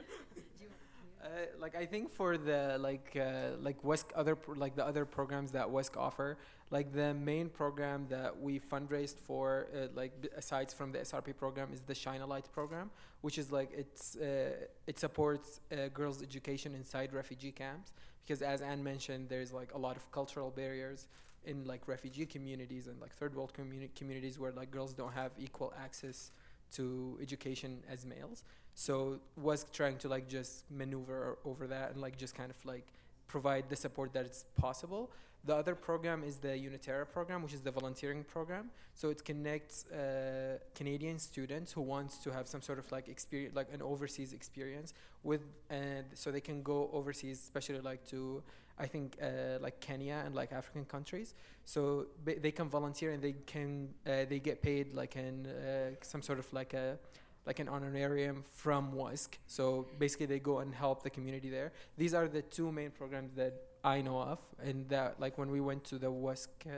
Uh, 1.20 1.26
like 1.58 1.74
I 1.74 1.84
think 1.84 2.12
for 2.12 2.38
the 2.38 2.76
like 2.78 3.16
uh, 3.20 3.56
like 3.60 3.82
WUSC 3.82 4.04
other 4.14 4.36
pro- 4.36 4.54
like 4.54 4.76
the 4.76 4.86
other 4.86 5.04
programs 5.04 5.50
that 5.50 5.66
WUSC 5.66 5.96
offer, 5.96 6.38
like 6.70 6.92
the 6.92 7.12
main 7.12 7.48
program 7.48 8.06
that 8.08 8.40
we 8.40 8.60
fundraised 8.60 9.18
for, 9.18 9.66
uh, 9.74 9.88
like 9.96 10.12
b- 10.22 10.28
aside 10.36 10.70
from 10.70 10.92
the 10.92 10.98
SRP 11.00 11.36
program, 11.36 11.70
is 11.72 11.80
the 11.80 11.94
Shine 11.94 12.20
a 12.20 12.26
Light 12.26 12.48
program, 12.52 12.88
which 13.22 13.36
is 13.36 13.50
like 13.50 13.70
it's 13.72 14.14
uh, 14.16 14.68
it 14.86 15.00
supports 15.00 15.60
uh, 15.72 15.88
girls' 15.88 16.22
education 16.22 16.72
inside 16.76 17.12
refugee 17.12 17.50
camps 17.50 17.90
because 18.28 18.42
as 18.42 18.60
Anne 18.60 18.84
mentioned, 18.84 19.30
there's 19.30 19.52
like 19.54 19.72
a 19.72 19.78
lot 19.78 19.96
of 19.96 20.10
cultural 20.12 20.50
barriers 20.50 21.06
in 21.46 21.64
like 21.64 21.88
refugee 21.88 22.26
communities 22.26 22.86
and 22.86 23.00
like 23.00 23.14
third 23.16 23.34
world 23.34 23.54
communi- 23.58 23.94
communities 23.94 24.38
where 24.38 24.52
like 24.52 24.70
girls 24.70 24.92
don't 24.92 25.14
have 25.14 25.32
equal 25.38 25.72
access 25.82 26.30
to 26.72 27.18
education 27.22 27.78
as 27.90 28.04
males. 28.04 28.44
So 28.74 29.18
was 29.36 29.64
trying 29.72 29.96
to 29.98 30.08
like 30.08 30.28
just 30.28 30.70
maneuver 30.70 31.38
over 31.46 31.66
that 31.68 31.92
and 31.92 32.02
like 32.02 32.18
just 32.18 32.34
kind 32.34 32.50
of 32.50 32.62
like 32.66 32.86
provide 33.28 33.70
the 33.70 33.76
support 33.76 34.12
that 34.12 34.26
it's 34.26 34.44
possible 34.60 35.10
the 35.48 35.56
other 35.56 35.74
program 35.74 36.22
is 36.22 36.36
the 36.36 36.54
Uniterra 36.68 37.06
program 37.16 37.42
which 37.42 37.54
is 37.54 37.62
the 37.62 37.70
volunteering 37.70 38.22
program 38.22 38.64
so 38.94 39.08
it 39.08 39.24
connects 39.24 39.86
uh, 39.86 40.58
canadian 40.74 41.18
students 41.18 41.72
who 41.72 41.80
wants 41.80 42.18
to 42.18 42.30
have 42.30 42.46
some 42.46 42.62
sort 42.68 42.78
of 42.78 42.86
like 42.92 43.08
experience 43.08 43.56
like 43.56 43.68
an 43.72 43.80
overseas 43.80 44.34
experience 44.34 44.92
with 45.22 45.44
and 45.70 46.04
so 46.12 46.30
they 46.30 46.44
can 46.50 46.62
go 46.62 46.90
overseas 46.92 47.38
especially 47.38 47.80
like 47.80 48.04
to 48.04 48.42
i 48.78 48.86
think 48.86 49.16
uh, 49.22 49.58
like 49.60 49.80
kenya 49.80 50.22
and 50.26 50.34
like 50.34 50.52
african 50.52 50.84
countries 50.84 51.34
so 51.64 52.06
they 52.24 52.52
can 52.58 52.68
volunteer 52.68 53.10
and 53.12 53.22
they 53.22 53.36
can 53.54 53.88
uh, 54.06 54.26
they 54.28 54.38
get 54.38 54.60
paid 54.60 54.92
like 54.92 55.16
in 55.16 55.46
uh, 55.46 55.90
some 56.02 56.20
sort 56.20 56.38
of 56.38 56.46
like 56.52 56.74
a 56.74 56.98
like 57.46 57.60
an 57.60 57.68
honorarium 57.68 58.44
from 58.52 58.92
WUSC. 58.92 59.38
So 59.46 59.86
basically, 59.98 60.26
they 60.26 60.38
go 60.38 60.58
and 60.58 60.74
help 60.74 61.02
the 61.02 61.08
community 61.08 61.48
there. 61.48 61.72
These 61.96 62.12
are 62.12 62.28
the 62.28 62.42
two 62.42 62.70
main 62.70 62.90
programs 62.90 63.32
that 63.36 63.67
I 63.84 64.00
know 64.00 64.20
of, 64.20 64.38
and 64.62 64.88
that 64.88 65.20
like 65.20 65.38
when 65.38 65.50
we 65.50 65.60
went 65.60 65.84
to 65.84 65.98
the 65.98 66.10
WUSC 66.10 66.48
uh, 66.66 66.70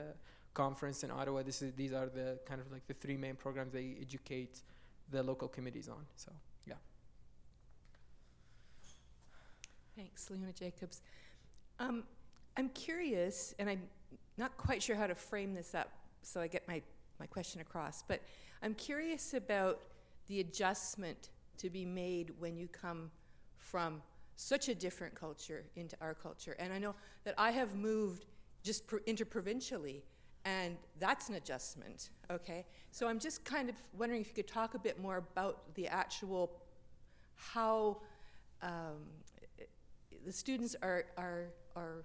conference 0.55 1.03
in 1.05 1.11
Ottawa, 1.11 1.43
this 1.43 1.63
is 1.63 1.73
these 1.75 1.93
are 1.93 2.07
the 2.07 2.39
kind 2.45 2.61
of 2.61 2.71
like 2.71 2.87
the 2.87 2.95
three 2.95 3.17
main 3.17 3.37
programs 3.37 3.73
they 3.73 3.97
educate 4.01 4.63
the 5.11 5.23
local 5.23 5.49
committees 5.49 5.89
on. 5.89 6.07
So 6.17 6.33
yeah. 6.67 6.75
Thanks, 9.97 10.31
Leona 10.31 10.53
Jacobs. 10.53 11.03
Um, 11.79 12.05
I'm 12.57 12.69
curious, 12.71 13.55
and 13.59 13.69
I'm 13.71 13.83
not 14.37 14.57
quite 14.57 14.83
sure 14.83 14.97
how 14.97 15.07
to 15.07 15.15
frame 15.15 15.55
this 15.55 15.75
up 15.75 15.91
so 16.23 16.41
I 16.41 16.47
get 16.47 16.67
my, 16.69 16.83
my 17.19 17.27
question 17.27 17.61
across, 17.61 18.03
but 18.07 18.21
I'm 18.63 18.75
curious 18.75 19.35
about 19.35 19.81
the 20.27 20.41
adjustment 20.41 21.31
to 21.59 21.71
be 21.71 21.85
made 21.85 22.33
when 22.39 22.57
you 22.57 22.69
come 22.69 23.11
from 23.57 24.03
such 24.41 24.69
a 24.69 24.75
different 24.75 25.15
culture 25.15 25.65
into 25.77 25.97
our 26.01 26.15
culture. 26.15 26.57
And 26.59 26.73
I 26.73 26.79
know 26.79 26.95
that 27.25 27.35
I 27.37 27.51
have 27.51 27.75
moved 27.75 28.25
just 28.63 28.87
per- 28.87 29.03
interprovincially, 29.07 30.03
and 30.45 30.77
that's 30.99 31.29
an 31.29 31.35
adjustment, 31.35 32.11
okay? 32.31 32.65
So 32.91 33.07
I'm 33.07 33.19
just 33.19 33.45
kind 33.45 33.69
of 33.69 33.77
wondering 33.99 34.23
if 34.23 34.29
you 34.29 34.35
could 34.35 34.49
talk 34.49 34.75
a 34.75 34.79
bit 34.79 34.99
more 34.99 35.19
about 35.19 35.75
the 35.75 35.87
actual 35.89 36.63
how 37.35 38.01
um, 38.63 39.09
the 40.25 40.33
students 40.33 40.75
are, 40.83 41.05
are, 41.19 41.49
are 41.77 42.05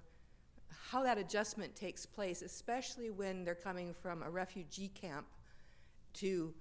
how 0.69 1.03
that 1.03 1.17
adjustment 1.17 1.73
takes 1.75 2.05
place, 2.05 2.41
especially 2.41 3.11
when 3.11 3.45
they're 3.45 3.55
coming 3.55 3.93
from 3.93 4.23
a 4.23 4.29
refugee 4.29 4.89
camp 4.89 5.25
to 6.13 6.53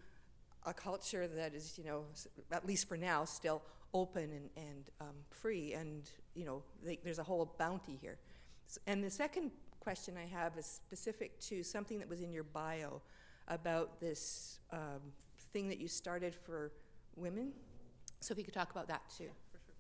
a 0.66 0.73
culture 0.73 1.26
that 1.26 1.52
is, 1.52 1.76
you 1.76 1.85
know, 1.85 2.04
at 2.52 2.64
least 2.64 2.88
for 2.88 2.97
now, 2.97 3.25
still 3.25 3.61
open 3.94 4.24
and, 4.32 4.50
and 4.56 4.90
um, 5.00 5.14
free, 5.30 5.72
and 5.72 6.10
you 6.34 6.44
know, 6.44 6.62
they, 6.84 6.98
there's 7.04 7.18
a 7.20 7.22
whole 7.22 7.54
bounty 7.58 7.96
here. 8.00 8.18
S- 8.68 8.78
And 8.86 9.02
the 9.02 9.10
second 9.10 9.50
question 9.80 10.16
I 10.16 10.26
have 10.26 10.56
is 10.58 10.66
specific 10.66 11.38
to 11.40 11.62
something 11.62 11.98
that 12.00 12.08
was 12.08 12.20
in 12.20 12.32
your 12.32 12.44
bio 12.44 13.00
about 13.48 14.00
this 14.00 14.58
um, 14.72 15.00
thing 15.52 15.68
that 15.68 15.78
you 15.78 15.88
started 15.88 16.34
for 16.34 16.72
women. 17.16 17.52
So 18.20 18.32
if 18.32 18.38
you 18.38 18.44
could 18.44 18.54
talk 18.54 18.70
about 18.70 18.88
that 18.88 19.02
too. 19.16 19.24
Yeah, 19.24 19.30
for 19.52 19.58
sure. 19.64 19.74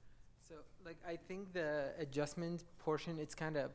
So, 0.48 0.54
like, 0.84 0.96
I 1.06 1.16
think 1.16 1.52
the 1.52 1.86
adjustment 1.98 2.64
portion, 2.78 3.18
it's 3.18 3.34
kind 3.34 3.56
of 3.56 3.70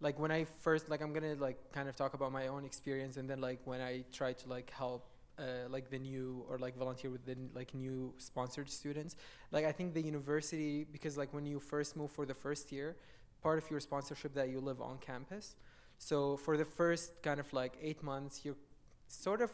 like 0.00 0.18
when 0.18 0.30
I 0.32 0.44
first, 0.60 0.88
like, 0.90 1.00
I'm 1.02 1.12
gonna 1.12 1.36
like 1.36 1.58
kind 1.72 1.88
of 1.88 1.94
talk 1.96 2.14
about 2.14 2.32
my 2.32 2.48
own 2.48 2.64
experience, 2.64 3.16
and 3.16 3.28
then 3.30 3.40
like 3.40 3.60
when 3.64 3.80
I 3.80 4.04
try 4.12 4.32
to 4.32 4.48
like 4.48 4.70
help, 4.70 5.06
uh, 5.40 5.68
like 5.68 5.90
the 5.90 5.98
new 5.98 6.44
or 6.48 6.58
like 6.58 6.76
volunteer 6.76 7.10
with 7.10 7.24
the 7.24 7.36
like 7.54 7.74
new 7.74 8.12
sponsored 8.18 8.70
students. 8.70 9.16
Like, 9.50 9.64
I 9.64 9.72
think 9.72 9.94
the 9.94 10.02
university 10.02 10.84
because 10.84 11.16
like 11.16 11.32
when 11.32 11.46
you 11.46 11.58
first 11.58 11.96
move 11.96 12.10
for 12.10 12.26
the 12.26 12.34
first 12.34 12.70
year, 12.70 12.96
part 13.42 13.58
of 13.58 13.70
your 13.70 13.80
sponsorship 13.80 14.34
that 14.34 14.50
you 14.50 14.60
live 14.60 14.80
on 14.80 14.98
campus. 14.98 15.56
So 15.98 16.36
for 16.36 16.56
the 16.56 16.64
first 16.64 17.22
kind 17.22 17.40
of 17.40 17.52
like 17.52 17.72
eight 17.82 18.02
months, 18.02 18.44
you're 18.44 18.56
sort 19.08 19.40
of 19.40 19.50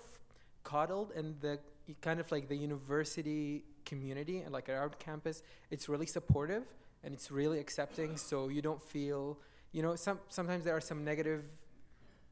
coddled, 0.65 1.13
and 1.13 1.41
the 1.41 1.59
kind 2.01 2.21
of 2.21 2.31
like 2.33 2.49
the 2.49 2.57
university 2.57 3.65
community 3.85 4.41
and 4.41 4.53
like 4.53 4.69
around 4.69 4.99
campus 4.99 5.43
it's 5.71 5.89
really 5.89 6.07
supportive 6.07 6.65
and 7.05 7.15
it's 7.15 7.31
really 7.31 7.59
accepting 7.59 8.17
so 8.17 8.49
you 8.49 8.61
don't 8.61 8.83
feel 8.83 9.39
you 9.73 9.83
know 9.83 9.95
some 9.95 10.19
sometimes 10.29 10.65
there 10.65 10.77
are 10.77 10.81
some 10.81 11.05
negative 11.05 11.45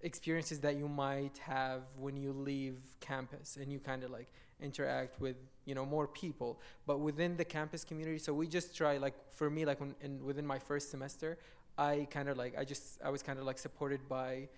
experiences 0.04 0.61
that 0.61 0.76
you 0.76 0.87
might 0.87 1.37
have 1.38 1.80
when 1.99 2.16
you 2.16 2.32
leave 2.32 2.76
campus 3.00 3.56
and 3.61 3.73
you 3.73 3.80
kind 3.80 4.04
of 4.04 4.11
like 4.11 4.28
interact 4.61 5.20
with 5.20 5.37
you 5.64 5.75
know 5.75 5.84
more 5.84 6.06
people. 6.06 6.61
But 6.87 7.00
within 7.00 7.37
the 7.37 7.44
campus 7.44 7.82
community 7.84 8.18
so 8.18 8.32
we 8.32 8.46
just 8.46 8.76
try 8.76 8.99
like 8.99 9.14
for 9.32 9.50
me 9.50 9.64
like 9.64 9.80
when 9.80 9.94
in 10.02 10.25
within 10.25 10.46
my 10.46 10.58
first 10.58 10.90
semester 10.90 11.38
i 11.76 12.06
kind 12.08 12.28
of 12.28 12.37
like 12.37 12.56
i 12.56 12.64
just 12.64 13.00
i 13.02 13.11
was 13.11 13.20
kind 13.20 13.37
of 13.37 13.44
like 13.44 13.58
supported 13.58 14.00
by 14.08 14.49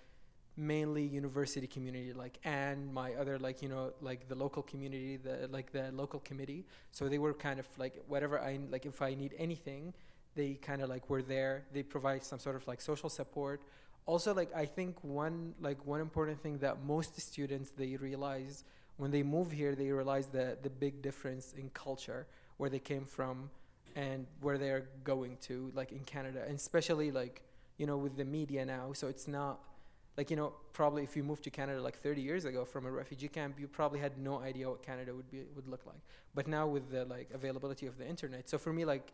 mainly 0.55 1.01
university 1.01 1.65
community 1.65 2.13
like 2.13 2.37
and 2.43 2.93
my 2.93 3.15
other 3.15 3.39
like 3.39 3.59
you 3.63 3.69
know 3.69 3.91
like 4.01 4.27
the 4.27 4.35
local 4.35 4.61
community 4.61 5.17
the 5.17 5.47
like 5.51 5.71
the 5.71 5.91
local 5.93 6.19
committee. 6.19 6.65
So 6.91 7.09
they 7.09 7.17
were 7.17 7.33
kind 7.33 7.59
of 7.59 7.67
like 7.77 7.95
whatever 8.07 8.39
i 8.39 8.59
like 8.69 8.85
if 8.85 9.01
i 9.01 9.13
need 9.13 9.33
anything 9.37 9.93
they 10.37 10.53
kind 10.53 10.81
of 10.81 10.87
like 10.87 11.09
were 11.09 11.21
there. 11.23 11.65
They 11.73 11.83
provide 11.83 12.23
some 12.23 12.39
sort 12.39 12.55
of 12.55 12.65
like 12.67 12.79
social 12.79 13.09
support 13.09 13.63
also 14.07 14.33
like 14.33 14.49
i 14.55 14.65
think 14.65 14.95
one 15.03 15.53
like 15.61 15.77
one 15.85 16.01
important 16.01 16.41
thing 16.41 16.57
that 16.57 16.83
most 16.83 17.19
students 17.21 17.69
they 17.77 17.95
realize 17.97 18.63
when 18.97 19.11
they 19.11 19.21
move 19.21 19.51
here 19.51 19.75
they 19.75 19.91
realize 19.91 20.27
the 20.27 20.57
the 20.63 20.69
big 20.69 21.03
difference 21.03 21.53
in 21.53 21.69
culture 21.69 22.25
where 22.57 22.69
they 22.69 22.79
came 22.79 23.05
from 23.05 23.49
and 23.97 24.27
where 24.41 24.59
they're 24.59 24.85
going 25.03 25.37
to 25.41 25.71
like 25.73 25.91
in 25.91 25.99
canada. 25.99 26.43
And 26.45 26.55
especially 26.55 27.11
like 27.11 27.41
you 27.77 27.85
know 27.85 27.97
with 27.97 28.15
the 28.15 28.25
media 28.25 28.63
now. 28.63 28.93
So 28.93 29.07
it's 29.07 29.27
not 29.27 29.59
like 30.17 30.29
you 30.29 30.37
know 30.37 30.53
probably 30.71 31.03
if 31.03 31.17
you 31.17 31.23
moved 31.23 31.43
to 31.43 31.49
canada 31.49 31.81
like 31.81 31.99
30 32.01 32.21
years 32.21 32.45
ago 32.45 32.63
from 32.63 32.85
a 32.85 32.91
refugee 32.91 33.27
camp 33.27 33.59
you 33.59 33.67
probably 33.67 33.99
had 33.99 34.17
no 34.17 34.39
idea 34.39 34.69
what 34.69 34.81
canada 34.83 35.13
would 35.13 35.29
be 35.31 35.43
would 35.55 35.67
look 35.67 35.85
like. 35.85 36.01
But 36.35 36.47
now 36.47 36.67
with 36.67 36.91
the 36.91 37.05
like 37.05 37.29
availability 37.33 37.87
of 37.87 37.97
the 37.97 38.07
internet. 38.07 38.49
So 38.49 38.57
for 38.57 38.71
me 38.71 38.85
like 38.85 39.13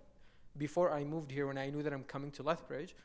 before 0.57 0.91
i 0.91 1.03
moved 1.03 1.31
here 1.31 1.47
when 1.47 1.57
i 1.57 1.67
knew 1.71 1.81
that 1.81 1.91
i'm 1.91 2.03
coming 2.03 2.29
to 2.29 2.43
lethbridge 2.43 2.95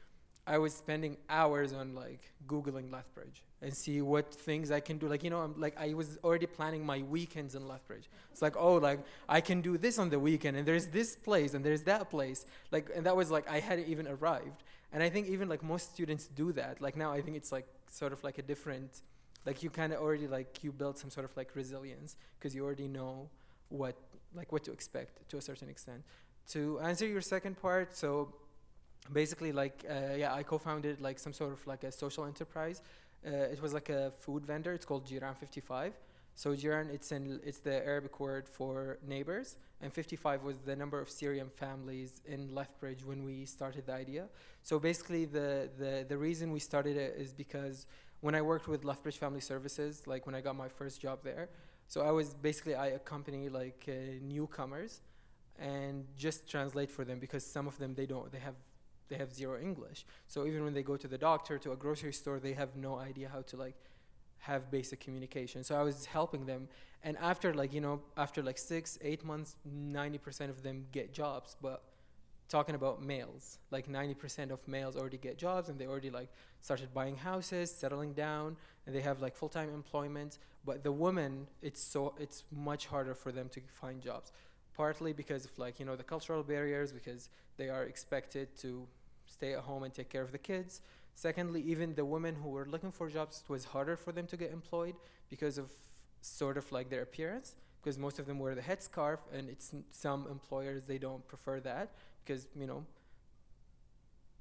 i 0.49 0.57
was 0.59 0.75
spending 0.75 1.17
hours 1.29 1.73
on 1.73 1.95
like 1.95 2.33
googling 2.47 2.91
lethbridge 2.91 3.45
and 3.63 3.73
see 3.77 4.01
what 4.01 4.33
things 4.33 4.71
i 4.71 4.81
can 4.81 4.99
do. 4.99 5.09
Like 5.09 5.23
you 5.23 5.31
know 5.31 5.41
i'm 5.41 5.55
like 5.61 5.77
i 5.79 5.93
was 5.93 6.19
already 6.25 6.47
planning 6.47 6.85
my 6.85 7.03
weekends 7.03 7.55
in 7.55 7.69
lethbridge. 7.69 8.09
It's 8.33 8.43
like 8.43 8.57
oh 8.57 8.75
like 8.77 9.01
i 9.29 9.41
can 9.41 9.61
do 9.61 9.77
this 9.77 9.99
on 9.99 10.09
the 10.11 10.19
weekend 10.19 10.57
and 10.57 10.67
there's 10.67 10.87
this 10.87 11.17
place 11.17 11.55
and 11.55 11.65
there's 11.65 11.83
that 11.83 12.11
place. 12.11 12.47
Like 12.71 12.91
and 12.95 13.05
that 13.07 13.17
was 13.17 13.31
like 13.31 13.49
i 13.51 13.61
hadn't 13.61 13.89
even 13.89 14.07
arrived. 14.09 14.63
And 14.93 15.03
i 15.03 15.09
think 15.11 15.29
even 15.29 15.49
like 15.49 15.63
most 15.63 15.93
students 15.93 16.29
do 16.29 16.53
that. 16.53 16.81
Like 16.81 16.97
now 16.97 17.13
i 17.13 17.21
think 17.21 17.37
it's 17.37 17.53
like 17.53 17.67
sort 17.91 18.13
of 18.13 18.23
like 18.25 18.39
a 18.39 18.43
different 18.43 19.03
like 19.47 19.63
you 19.63 19.71
kind 19.71 19.93
of 19.93 20.01
already 20.01 20.27
like 20.27 20.63
you 20.65 20.73
build 20.73 20.99
some 20.99 21.11
sort 21.11 21.25
of 21.25 21.37
like 21.37 21.55
resilience 21.55 22.17
because 22.39 22.55
you 22.55 22.65
already 22.65 22.89
know 22.89 23.29
what 23.69 23.97
like 24.35 24.53
what 24.53 24.65
to 24.65 24.73
expect 24.73 25.29
to 25.31 25.37
a 25.37 25.41
certain 25.43 25.69
extent. 25.69 26.03
To 26.53 26.81
answer 26.81 27.07
your 27.07 27.21
second 27.21 27.61
part 27.61 27.97
so 27.97 28.33
basically 29.13 29.53
like 29.53 29.85
uh, 29.89 30.15
yeah 30.17 30.35
i 30.35 30.43
co-founded 30.43 31.01
like 31.01 31.19
some 31.19 31.33
sort 31.33 31.53
of 31.53 31.67
like 31.67 31.85
a 31.85 31.93
social 31.93 32.25
enterprise. 32.25 32.83
Uh, 33.27 33.31
it 33.31 33.61
was 33.61 33.75
like 33.75 33.89
a 33.89 34.13
food 34.13 34.47
vendor. 34.47 34.73
It's 34.73 34.85
called 34.85 35.07
jiran 35.07 35.37
55 35.37 35.93
so 36.39 36.55
jiran 36.55 36.89
it's 36.95 37.11
in 37.11 37.41
it's 37.45 37.59
the 37.59 37.85
arabic 37.85 38.21
word 38.21 38.49
for 38.49 38.99
neighbors 39.05 39.57
and 39.81 39.93
55 39.93 40.45
was 40.45 40.59
the 40.59 40.77
number 40.77 41.01
of 41.01 41.11
syrian 41.11 41.49
families 41.49 42.23
in 42.27 42.55
lethbridge 42.55 43.05
when 43.05 43.25
we 43.25 43.45
started 43.45 43.87
the 43.87 43.93
idea. 43.93 44.29
So 44.63 44.79
basically 44.79 45.25
the 45.25 45.69
the, 45.79 46.07
the 46.09 46.17
reason 46.17 46.53
we 46.53 46.61
started 46.61 46.97
it 46.97 47.17
is 47.19 47.33
because 47.33 47.87
when 48.21 48.35
i 48.37 48.43
worked 48.43 48.69
with 48.69 48.85
lethbridge 48.85 49.19
family 49.19 49.41
services 49.41 50.07
like 50.07 50.27
when 50.27 50.37
i 50.37 50.41
got 50.41 50.55
my 50.55 50.69
first 50.69 51.01
job 51.01 51.19
there 51.25 51.49
so 51.89 52.03
i 52.03 52.13
was 52.13 52.35
basically 52.35 52.77
i 52.77 52.89
accompany 53.01 53.49
like 53.49 53.81
uh, 53.89 53.93
newcomers 54.23 55.01
and 55.59 56.05
just 56.17 56.49
translate 56.49 56.91
for 56.91 57.05
them 57.05 57.19
because 57.19 57.45
some 57.45 57.67
of 57.67 57.77
them 57.79 57.95
they 57.95 58.07
don't 58.07 58.31
they 58.31 58.39
have 58.39 58.55
they 59.09 59.17
have 59.17 59.33
zero 59.33 59.61
english. 59.61 60.05
So 60.27 60.47
even 60.47 60.65
when 60.65 60.75
they 60.75 60.83
go 60.83 60.97
to 60.97 61.09
the 61.09 61.19
doctor 61.19 61.59
to 61.59 61.73
a 61.73 61.77
grocery 61.77 62.13
store 62.13 62.39
they 62.39 62.53
have 62.53 62.77
no 62.77 62.99
idea 62.99 63.29
how 63.29 63.43
to 63.43 63.57
like 63.57 63.77
have 64.39 64.71
basic 64.71 65.01
communication. 65.01 65.65
So 65.65 65.77
i 65.77 65.83
was 65.83 66.07
helping 66.07 66.47
them. 66.47 66.69
And 67.03 67.17
after 67.19 67.55
like 67.55 67.73
you 67.73 67.81
know 67.81 68.01
after 68.17 68.43
like 68.43 68.59
six 68.59 68.99
eight 69.03 69.25
months 69.25 69.57
90% 69.69 70.51
of 70.51 70.63
them 70.63 70.87
get 70.93 71.13
jobs. 71.13 71.57
But 71.61 71.83
talking 72.49 72.75
about 72.75 73.03
males 73.03 73.59
like 73.71 73.89
90% 73.89 74.51
of 74.51 74.67
males 74.67 74.97
already 74.97 75.19
get 75.19 75.37
jobs 75.37 75.69
and 75.69 75.79
they 75.79 75.87
already 75.87 76.11
like 76.11 76.31
started 76.63 76.93
buying 76.95 77.15
houses 77.15 77.71
settling 77.71 78.15
down 78.15 78.57
and 78.87 78.95
they 78.95 79.03
have 79.03 79.21
like 79.21 79.37
full-time 79.37 79.69
employment. 79.75 80.39
But 80.65 80.83
the 80.83 80.93
women 80.93 81.47
it's 81.63 81.83
so 81.83 82.15
it's 82.19 82.45
much 82.51 82.87
harder 82.87 83.15
for 83.15 83.33
them 83.33 83.49
to 83.51 83.61
find 83.81 84.01
jobs. 84.01 84.33
Partly 84.75 85.13
because 85.13 85.45
of 85.45 85.59
like 85.59 85.79
you 85.79 85.87
know 85.87 85.97
the 85.97 86.05
cultural 86.05 86.43
barriers 86.43 86.93
because 86.93 87.29
they 87.57 87.69
are 87.69 87.85
expected 87.85 88.57
to 88.59 88.87
stay 89.29 89.55
at 89.55 89.61
home 89.61 89.83
and 89.83 89.93
take 89.95 90.09
care 90.09 90.23
of 90.23 90.33
the 90.33 90.39
kids. 90.39 90.81
Secondly 91.15 91.61
even 91.63 91.95
the 91.95 92.05
women 92.05 92.35
who 92.37 92.51
were 92.51 92.67
looking 92.67 92.93
for 92.93 93.09
jobs 93.09 93.43
it 93.45 93.51
was 93.53 93.65
harder 93.65 93.97
for 93.97 94.13
them 94.13 94.27
to 94.27 94.37
get 94.37 94.53
employed 94.53 94.95
because 95.31 95.59
of 95.59 95.71
sort 96.21 96.57
of 96.57 96.71
like 96.73 96.91
their 96.91 97.03
appearance 97.03 97.55
because 97.81 97.99
most 97.99 98.19
of 98.19 98.27
them 98.27 98.39
wear 98.39 98.55
the 98.55 98.61
headscarf 98.61 99.19
and 99.33 99.49
it's 99.49 99.73
some 99.93 100.27
employers 100.31 100.85
they 100.87 100.99
don't 100.99 101.27
prefer 101.29 101.61
that 101.61 101.93
because 102.25 102.47
you 102.57 102.67
know 102.67 102.85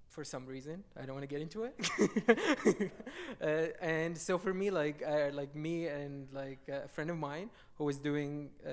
for 0.10 0.24
some 0.24 0.46
reason 0.46 0.84
i 1.00 1.06
don't 1.06 1.16
want 1.16 1.24
to 1.24 1.28
get 1.28 1.42
into 1.42 1.64
it. 1.64 2.92
Uh, 3.40 3.68
and 3.82 4.18
so 4.18 4.38
for 4.38 4.52
me 4.54 4.72
like 4.72 5.04
uh, 5.06 5.30
like 5.32 5.56
me 5.56 5.86
and 5.88 6.28
like 6.34 6.60
a 6.70 6.88
friend 6.88 7.12
of 7.12 7.18
mine 7.18 7.50
who 7.78 7.84
was 7.84 7.98
doing 7.98 8.50
uh, 8.66 8.70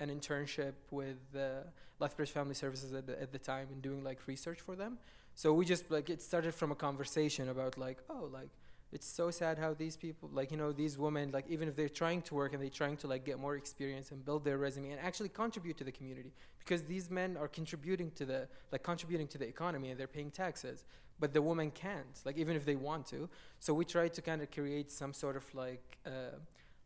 an 0.00 0.10
internship 0.10 0.72
with 0.90 1.16
uh, 1.34 1.62
lethbridge 1.98 2.30
family 2.30 2.54
services 2.54 2.92
at 2.92 3.06
the, 3.06 3.20
at 3.22 3.32
the 3.32 3.38
time 3.38 3.68
and 3.72 3.80
doing 3.80 4.04
like 4.04 4.18
research 4.26 4.60
for 4.60 4.76
them 4.76 4.98
so 5.34 5.52
we 5.52 5.64
just 5.64 5.90
like 5.90 6.10
it 6.10 6.22
started 6.22 6.54
from 6.54 6.72
a 6.72 6.74
conversation 6.74 7.48
about 7.48 7.78
like 7.78 7.98
oh 8.10 8.28
like 8.32 8.50
it's 8.92 9.06
so 9.06 9.30
sad 9.30 9.58
how 9.58 9.72
these 9.72 9.96
people 9.96 10.28
like 10.32 10.50
you 10.50 10.56
know 10.56 10.70
these 10.70 10.98
women 10.98 11.30
like 11.30 11.46
even 11.48 11.66
if 11.68 11.74
they're 11.74 11.88
trying 11.88 12.20
to 12.22 12.34
work 12.34 12.52
and 12.52 12.62
they're 12.62 12.68
trying 12.68 12.96
to 12.96 13.06
like 13.06 13.24
get 13.24 13.38
more 13.38 13.56
experience 13.56 14.10
and 14.10 14.24
build 14.24 14.44
their 14.44 14.58
resume 14.58 14.90
and 14.90 15.00
actually 15.00 15.28
contribute 15.28 15.76
to 15.76 15.84
the 15.84 15.92
community 15.92 16.32
because 16.58 16.82
these 16.82 17.10
men 17.10 17.36
are 17.36 17.48
contributing 17.48 18.10
to 18.12 18.24
the 18.24 18.46
like 18.70 18.82
contributing 18.82 19.26
to 19.26 19.38
the 19.38 19.46
economy 19.46 19.90
and 19.90 19.98
they're 19.98 20.06
paying 20.06 20.30
taxes 20.30 20.84
but 21.22 21.32
the 21.32 21.40
women 21.40 21.70
can't 21.70 22.20
like 22.24 22.36
even 22.36 22.56
if 22.56 22.64
they 22.64 22.74
want 22.74 23.06
to. 23.06 23.28
So 23.60 23.72
we 23.72 23.84
try 23.84 24.08
to 24.08 24.20
kind 24.20 24.42
of 24.42 24.50
create 24.50 24.90
some 24.90 25.12
sort 25.12 25.36
of 25.36 25.44
like 25.54 25.96
uh, 26.04 26.34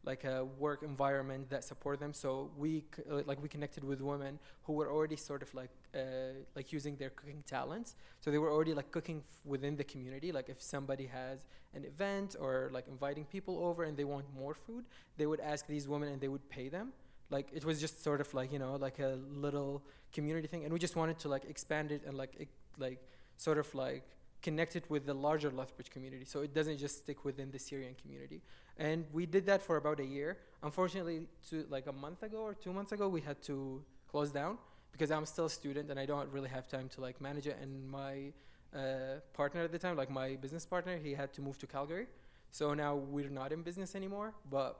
like 0.07 0.25
a 0.25 0.45
work 0.45 0.83
environment 0.83 1.51
that 1.51 1.65
support 1.65 1.99
them. 1.99 2.13
So 2.15 2.51
we 2.57 2.85
uh, 3.11 3.23
like 3.27 3.43
we 3.43 3.49
connected 3.49 3.83
with 3.85 4.01
women 4.01 4.39
who 4.63 4.73
were 4.73 4.91
already 4.91 5.17
sort 5.17 5.43
of 5.43 5.53
like 5.55 5.71
uh, 5.95 5.99
like 6.55 6.73
using 6.73 6.97
their 6.97 7.11
cooking 7.11 7.43
talents. 7.47 7.97
So 8.21 8.31
they 8.31 8.39
were 8.39 8.53
already 8.53 8.73
like 8.73 8.91
cooking 8.93 9.23
f- 9.29 9.41
within 9.45 9.77
the 9.77 9.85
community. 9.85 10.31
Like 10.33 10.49
if 10.49 10.63
somebody 10.63 11.07
has 11.07 11.47
an 11.75 11.85
event 11.85 12.37
or 12.41 12.71
like 12.73 12.87
inviting 12.89 13.25
people 13.25 13.59
over 13.59 13.83
and 13.85 13.97
they 13.97 14.05
want 14.05 14.25
more 14.35 14.55
food 14.55 14.85
they 15.17 15.27
would 15.27 15.41
ask 15.41 15.67
these 15.67 15.89
women 15.89 16.09
and 16.11 16.21
they 16.21 16.29
would 16.29 16.49
pay 16.49 16.69
them. 16.69 16.93
Like 17.31 17.49
it 17.53 17.65
was 17.65 17.81
just 17.81 18.05
sort 18.05 18.21
of 18.21 18.33
like 18.35 18.53
you 18.53 18.59
know 18.59 18.77
like 18.77 18.99
a 19.01 19.19
little 19.35 19.83
community 20.13 20.47
thing. 20.47 20.65
And 20.65 20.73
we 20.73 20.79
just 20.79 20.97
wanted 20.97 21.19
to 21.21 21.29
like 21.29 21.45
expand 21.45 21.91
it 21.91 22.03
and 22.07 22.17
like 22.17 22.35
it, 22.39 22.49
like 22.79 23.01
sort 23.37 23.59
of 23.59 23.75
like 23.75 24.05
connect 24.43 24.77
it 24.77 24.85
with 24.89 25.07
the 25.07 25.15
larger 25.15 25.51
Lethbridge 25.51 25.91
community. 25.91 26.25
So 26.25 26.41
it 26.41 26.55
doesn't 26.55 26.79
just 26.79 26.99
stick 26.99 27.25
within 27.25 27.51
the 27.51 27.59
Syrian 27.59 27.95
community 28.01 28.43
and 28.79 29.05
we 29.13 29.27
did 29.27 29.47
that 29.47 29.63
for 29.63 29.77
about 29.77 30.01
a 30.01 30.05
year. 30.05 30.39
Unfortunately 30.63 31.27
to 31.51 31.65
like 31.71 31.87
a 31.87 31.93
month 31.93 32.23
ago 32.23 32.39
or 32.39 32.55
two 32.55 32.73
months 32.73 32.93
ago 32.93 33.09
we 33.09 33.21
had 33.21 33.41
to 33.43 33.83
close 34.11 34.31
down 34.31 34.59
because 34.93 35.11
i'm 35.11 35.27
still 35.27 35.47
a 35.47 35.51
student 35.51 35.91
and 35.91 36.01
i 36.01 36.07
don't 36.07 36.31
really 36.33 36.49
have 36.49 36.67
time 36.67 36.89
to 36.89 37.01
like 37.01 37.21
manage 37.21 37.47
it. 37.47 37.57
And 37.61 37.89
my 37.89 38.33
uh, 38.75 39.21
partner 39.33 39.63
at 39.63 39.73
the 39.73 39.79
time 39.79 39.97
like 39.97 40.11
my 40.11 40.37
business 40.37 40.67
partner 40.67 40.99
he 41.03 41.15
had 41.15 41.33
to 41.35 41.41
move 41.43 41.59
to 41.59 41.67
calgary. 41.67 42.07
So 42.51 42.75
now 42.75 42.95
we're 42.95 43.31
not 43.31 43.53
in 43.53 43.63
business 43.63 43.95
anymore 43.95 44.33
but 44.51 44.79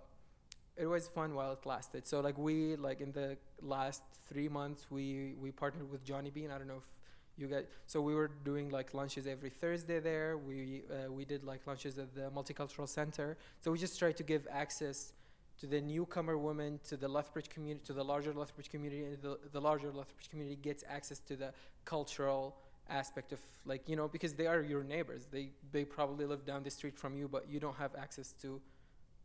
it 0.77 0.87
was 0.87 1.09
fun 1.09 1.35
while 1.35 1.53
it 1.53 1.65
lasted. 1.65 2.07
So 2.07 2.21
like 2.21 2.37
we 2.37 2.77
like 2.77 3.01
in 3.01 3.13
the 3.13 3.37
last 3.63 4.03
three 4.29 4.49
months 4.49 4.87
we 4.91 5.35
we 5.41 5.51
partnered 5.51 5.91
with 5.91 6.05
johnny 6.05 6.31
bean. 6.31 6.51
I 6.51 6.59
don't 6.59 6.69
know 6.69 6.83
if 6.85 6.96
you 7.39 7.47
guys 7.47 7.65
so 7.87 8.01
we 8.01 8.15
were 8.15 8.31
doing 8.45 8.71
like 8.71 8.95
lunches 8.95 9.27
every 9.27 9.51
thursday 9.51 10.01
there 10.01 10.39
we 10.39 10.83
uh, 10.91 11.13
we 11.13 11.25
did 11.25 11.45
like 11.45 11.67
lunches 11.67 11.99
at 11.99 12.15
the 12.15 12.31
multicultural 12.31 12.89
center 12.89 13.37
so 13.61 13.71
we 13.71 13.79
just 13.79 13.99
tried 13.99 14.17
to 14.17 14.23
give 14.23 14.47
access 14.51 15.13
to 15.59 15.67
the 15.67 15.81
newcomer 15.81 16.37
women, 16.37 16.79
to 16.89 16.97
the 16.97 17.09
Lethbridge 17.09 17.49
community, 17.49 17.85
to 17.87 17.93
the 17.93 18.05
larger 18.05 18.33
Lethbridge 18.33 18.69
community, 18.71 19.05
and 19.05 19.23
the, 19.23 19.39
the 19.53 19.61
larger 19.61 19.91
Lethbridge 19.91 20.29
community 20.29 20.57
gets 20.61 20.85
access 20.89 21.19
to 21.21 21.37
the 21.37 21.53
cultural 21.85 22.57
aspect 22.89 23.33
of 23.33 23.41
like 23.65 23.89
you 23.89 23.97
know 23.97 24.07
because 24.07 24.35
they 24.35 24.47
are 24.47 24.63
your 24.63 24.85
neighbors. 24.85 25.27
They 25.31 25.51
they 25.73 25.85
probably 25.85 26.27
live 26.27 26.45
down 26.45 26.63
the 26.63 26.71
street 26.71 26.99
from 26.99 27.17
you, 27.17 27.29
but 27.29 27.49
you 27.49 27.59
don't 27.59 27.77
have 27.77 27.95
access 27.97 28.33
to 28.43 28.61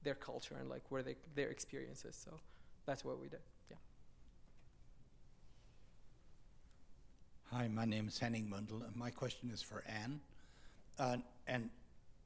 their 0.04 0.16
culture 0.16 0.56
and 0.60 0.70
like 0.70 0.84
where 0.90 1.04
they 1.04 1.16
their 1.36 1.50
experiences. 1.50 2.20
So 2.24 2.32
that's 2.86 3.04
what 3.04 3.20
we 3.20 3.28
did. 3.28 3.42
Yeah. 3.70 3.78
Hi, 7.54 7.68
my 7.68 7.84
name 7.84 8.08
is 8.08 8.18
Henning 8.18 8.50
Mundel, 8.50 8.82
and 8.88 8.96
my 8.96 9.10
question 9.10 9.52
is 9.52 9.62
for 9.62 9.84
Anne. 9.86 10.22
Uh, 10.98 11.18
and 11.48 11.70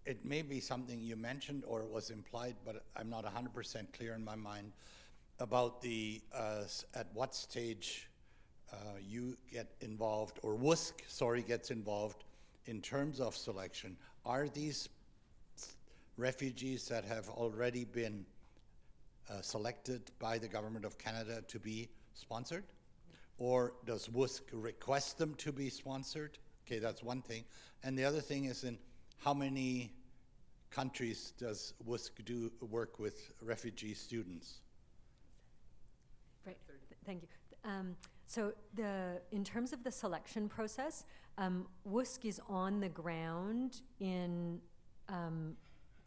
it 0.05 0.23
may 0.23 0.43
be 0.43 0.59
something 0.59 1.01
you 1.01 1.15
mentioned 1.15 1.63
or 1.65 1.81
it 1.81 1.89
was 1.89 2.11
implied, 2.11 2.55
but 2.63 2.83
I'm 2.95 3.09
not 3.09 3.25
100% 3.25 3.91
clear 3.91 4.13
in 4.13 4.23
my 4.23 4.35
mind 4.35 4.71
about 5.39 5.81
the 5.81 6.21
uh, 6.31 6.65
at 6.93 7.07
what 7.15 7.33
stage 7.33 8.07
uh, 8.71 8.75
you 9.01 9.35
get 9.51 9.71
involved, 9.81 10.37
or 10.43 10.53
WUSC, 10.53 10.91
sorry, 11.07 11.41
gets 11.41 11.71
involved 11.71 12.23
in 12.67 12.79
terms 12.79 13.19
of 13.19 13.35
selection. 13.35 13.97
Are 14.27 14.47
these 14.47 14.89
refugees 16.17 16.87
that 16.89 17.03
have 17.03 17.29
already 17.29 17.83
been 17.83 18.27
uh, 19.31 19.41
selected 19.41 20.03
by 20.19 20.37
the 20.37 20.47
government 20.47 20.85
of 20.85 20.99
Canada 20.99 21.43
to 21.47 21.57
be 21.57 21.89
sponsored? 22.13 22.63
Or 23.37 23.73
does 23.85 24.07
WUSC 24.07 24.41
request 24.53 25.17
them 25.17 25.35
to 25.35 25.51
be 25.51 25.69
sponsored? 25.69 26.37
Okay, 26.65 26.79
that's 26.79 27.03
one 27.03 27.21
thing. 27.21 27.43
And 27.83 27.97
the 27.97 28.05
other 28.05 28.21
thing 28.21 28.45
is 28.45 28.63
in 28.63 28.77
how 29.17 29.33
many 29.33 29.91
countries 30.71 31.33
does 31.37 31.73
WUSC 31.87 32.25
do 32.25 32.51
work 32.61 32.99
with 32.99 33.31
refugee 33.41 33.93
students? 33.93 34.61
Right, 36.45 36.57
thank 37.05 37.23
you. 37.23 37.27
Um, 37.63 37.95
so 38.27 38.53
the, 38.75 39.21
in 39.31 39.43
terms 39.43 39.73
of 39.73 39.83
the 39.83 39.91
selection 39.91 40.47
process, 40.47 41.05
um, 41.37 41.67
WUSC 41.89 42.25
is 42.25 42.41
on 42.47 42.79
the 42.79 42.89
ground 42.89 43.81
in 43.99 44.59
um, 45.09 45.55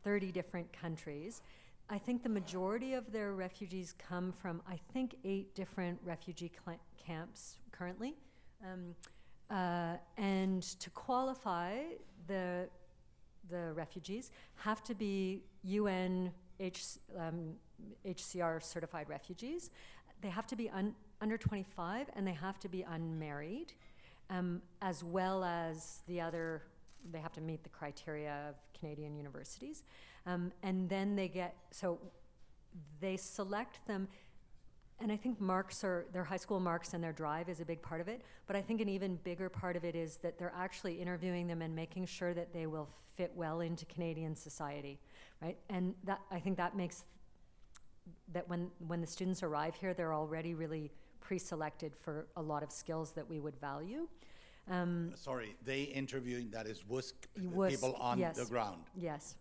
30 0.04 0.32
different 0.32 0.72
countries. 0.72 1.42
I 1.90 1.98
think 1.98 2.22
the 2.22 2.29
majority 2.29 2.94
of 2.94 3.11
their 3.12 3.33
refugees 3.33 3.94
come 3.98 4.33
from, 4.33 4.61
I 4.68 4.79
think, 4.92 5.16
eight 5.24 5.55
different 5.55 5.98
refugee 6.05 6.53
cl- 6.64 6.79
camps 6.96 7.57
currently. 7.72 8.14
Um, 8.62 8.94
uh, 9.51 9.96
and 10.18 10.62
to 10.62 10.90
qualify, 10.90 11.79
the 12.27 12.68
the 13.51 13.72
refugees 13.74 14.31
have 14.57 14.83
to 14.85 14.94
be 14.94 15.42
UN 15.62 16.31
H, 16.61 16.85
um, 17.18 17.55
HCR 18.07 18.62
certified 18.62 19.09
refugees. 19.09 19.70
They 20.20 20.29
have 20.29 20.46
to 20.48 20.57
be 20.57 20.68
un, 20.70 20.94
under 21.20 21.38
25 21.38 22.09
and 22.14 22.27
they 22.27 22.33
have 22.33 22.59
to 22.61 22.68
be 22.68 22.83
unmarried, 22.83 23.72
um, 24.31 24.62
as 24.83 25.05
well 25.05 25.44
as 25.44 26.03
the 26.07 26.20
other, 26.20 26.62
they 27.11 27.20
have 27.20 27.33
to 27.33 27.40
meet 27.40 27.62
the 27.62 27.68
criteria 27.68 28.51
of 28.51 28.57
Canadian 28.79 29.16
universities. 29.16 29.85
Um, 30.28 30.52
and 30.62 30.88
then 30.88 31.16
they 31.16 31.26
get, 31.28 31.56
so 31.72 31.98
they 33.00 33.16
select 33.16 33.84
them 33.86 34.06
and 35.00 35.12
I 35.12 35.16
think 35.16 35.40
marks 35.40 35.84
are 35.84 36.06
their 36.12 36.24
high 36.24 36.36
school 36.36 36.58
marks 36.58 36.92
and 36.92 37.02
their 37.02 37.12
drive 37.12 37.48
is 37.48 37.60
a 37.60 37.64
big 37.64 37.80
part 37.82 38.00
of 38.00 38.08
it. 38.08 38.22
But 38.46 38.56
I 38.56 38.62
think 38.62 38.80
an 38.80 38.88
even 38.88 39.16
bigger 39.16 39.48
part 39.48 39.76
of 39.76 39.84
it 39.84 39.94
is 39.94 40.16
that 40.18 40.38
they're 40.38 40.54
actually 40.56 41.00
interviewing 41.00 41.46
them 41.46 41.62
and 41.62 41.74
making 41.74 42.06
sure 42.06 42.34
that 42.34 42.52
they 42.52 42.66
will 42.66 42.88
fit 43.16 43.32
well 43.34 43.60
into 43.60 43.84
Canadian 43.86 44.34
society, 44.34 44.98
right? 45.40 45.56
And 45.70 45.94
that 46.04 46.20
I 46.30 46.40
think 46.40 46.56
that 46.56 46.76
makes 46.76 47.04
that 48.32 48.48
when 48.48 48.70
when 48.86 49.00
the 49.00 49.06
students 49.06 49.42
arrive 49.42 49.74
here, 49.76 49.94
they're 49.94 50.14
already 50.14 50.54
really 50.54 50.90
pre-selected 51.20 51.94
for 51.94 52.26
a 52.36 52.42
lot 52.42 52.62
of 52.62 52.72
skills 52.72 53.12
that 53.12 53.28
we 53.28 53.38
would 53.38 53.56
value. 53.60 54.08
Um, 54.70 55.12
Sorry, 55.14 55.56
they 55.64 55.82
interviewing, 55.82 56.50
that 56.50 56.66
is 56.66 56.82
WUSC 56.90 57.12
WUSC, 57.40 57.70
people 57.70 57.94
on 58.00 58.18
yes. 58.18 58.36
the 58.36 58.44
ground. 58.44 58.82
Yes. 58.96 59.36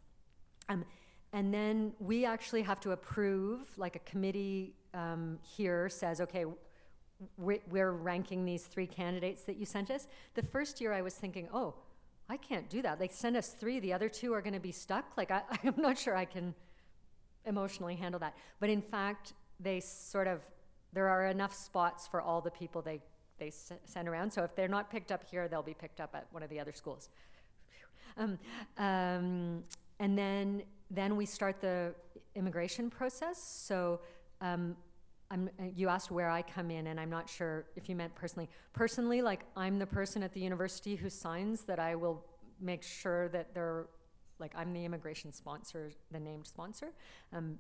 Um, 0.70 0.86
and 1.34 1.54
then 1.54 1.94
we 2.00 2.26
actually 2.26 2.62
have 2.62 2.80
to 2.82 2.92
approve, 2.92 3.60
like 3.78 3.96
a 3.96 4.00
committee 4.00 4.74
um, 4.94 5.40
here 5.42 5.90
says, 5.90 6.22
okay, 6.22 6.46
we're, 7.38 7.92
ranking 7.92 8.46
these 8.46 8.64
three 8.64 8.88
candidates 8.88 9.44
that 9.44 9.58
you 9.58 9.66
sent 9.66 9.90
us. 9.90 10.08
The 10.36 10.44
first 10.44 10.80
year 10.80 10.94
I 10.94 11.02
was 11.02 11.14
thinking, 11.14 11.48
oh, 11.54 11.76
I 12.30 12.38
can't 12.38 12.70
do 12.70 12.82
that. 12.82 13.00
They 13.00 13.08
send 13.08 13.38
us 13.38 13.50
three, 13.50 13.80
the 13.80 13.94
other 13.94 14.10
two 14.10 14.34
are 14.34 14.42
going 14.42 14.54
to 14.54 14.60
be 14.60 14.72
stuck. 14.72 15.06
Like, 15.18 15.32
I, 15.32 15.42
I'm 15.64 15.76
not 15.78 15.98
sure 15.98 16.16
I 16.16 16.26
can 16.26 16.54
emotionally 17.46 17.96
handle 17.96 18.20
that. 18.20 18.36
But 18.60 18.70
in 18.70 18.82
fact, 18.82 19.34
they 19.60 19.80
sort 19.80 20.28
of, 20.28 20.42
there 20.94 21.08
are 21.08 21.28
enough 21.28 21.54
spots 21.54 22.08
for 22.08 22.22
all 22.22 22.42
the 22.42 22.52
people 22.52 22.82
they, 22.82 23.02
they 23.40 23.48
s- 23.48 23.72
send 23.86 24.08
around. 24.08 24.32
So 24.32 24.44
if 24.44 24.56
they're 24.56 24.68
not 24.68 24.92
picked 24.92 25.12
up 25.12 25.24
here, 25.30 25.48
they'll 25.48 25.64
be 25.64 25.74
picked 25.74 26.00
up 26.00 26.12
at 26.14 26.28
one 26.32 26.44
of 26.44 26.50
the 26.50 26.60
other 26.60 26.74
schools. 26.74 27.10
Um, 28.18 28.40
um, 28.78 29.64
and 30.00 30.18
then 30.18 30.64
then 30.90 31.18
we 31.18 31.26
start 31.26 31.60
the 31.60 31.94
immigration 32.36 32.90
process. 32.90 33.38
So 33.38 34.00
um, 34.42 34.76
you 35.76 35.90
asked 35.90 36.12
where 36.12 36.30
I 36.30 36.42
come 36.42 36.72
in, 36.72 36.88
and 36.88 37.00
I'm 37.00 37.10
not 37.10 37.30
sure 37.30 37.66
if 37.76 37.90
you 37.90 37.96
meant 37.96 38.16
personally. 38.16 38.50
Personally, 38.74 39.22
like 39.22 39.42
I'm 39.56 39.80
the 39.80 39.86
person 39.86 40.24
at 40.24 40.34
the 40.34 40.40
university 40.40 40.96
who 40.96 41.10
signs 41.10 41.64
that 41.64 41.80
I 41.80 41.96
will 41.96 42.24
make 42.62 42.84
sure 42.84 43.28
that 43.30 43.54
they're 43.54 43.88
like 44.40 44.54
I'm 44.56 44.72
the 44.74 44.86
immigration 44.86 45.34
sponsor, 45.34 45.92
the 46.12 46.20
named 46.20 46.48
sponsor. 46.48 46.94
Um, 47.34 47.60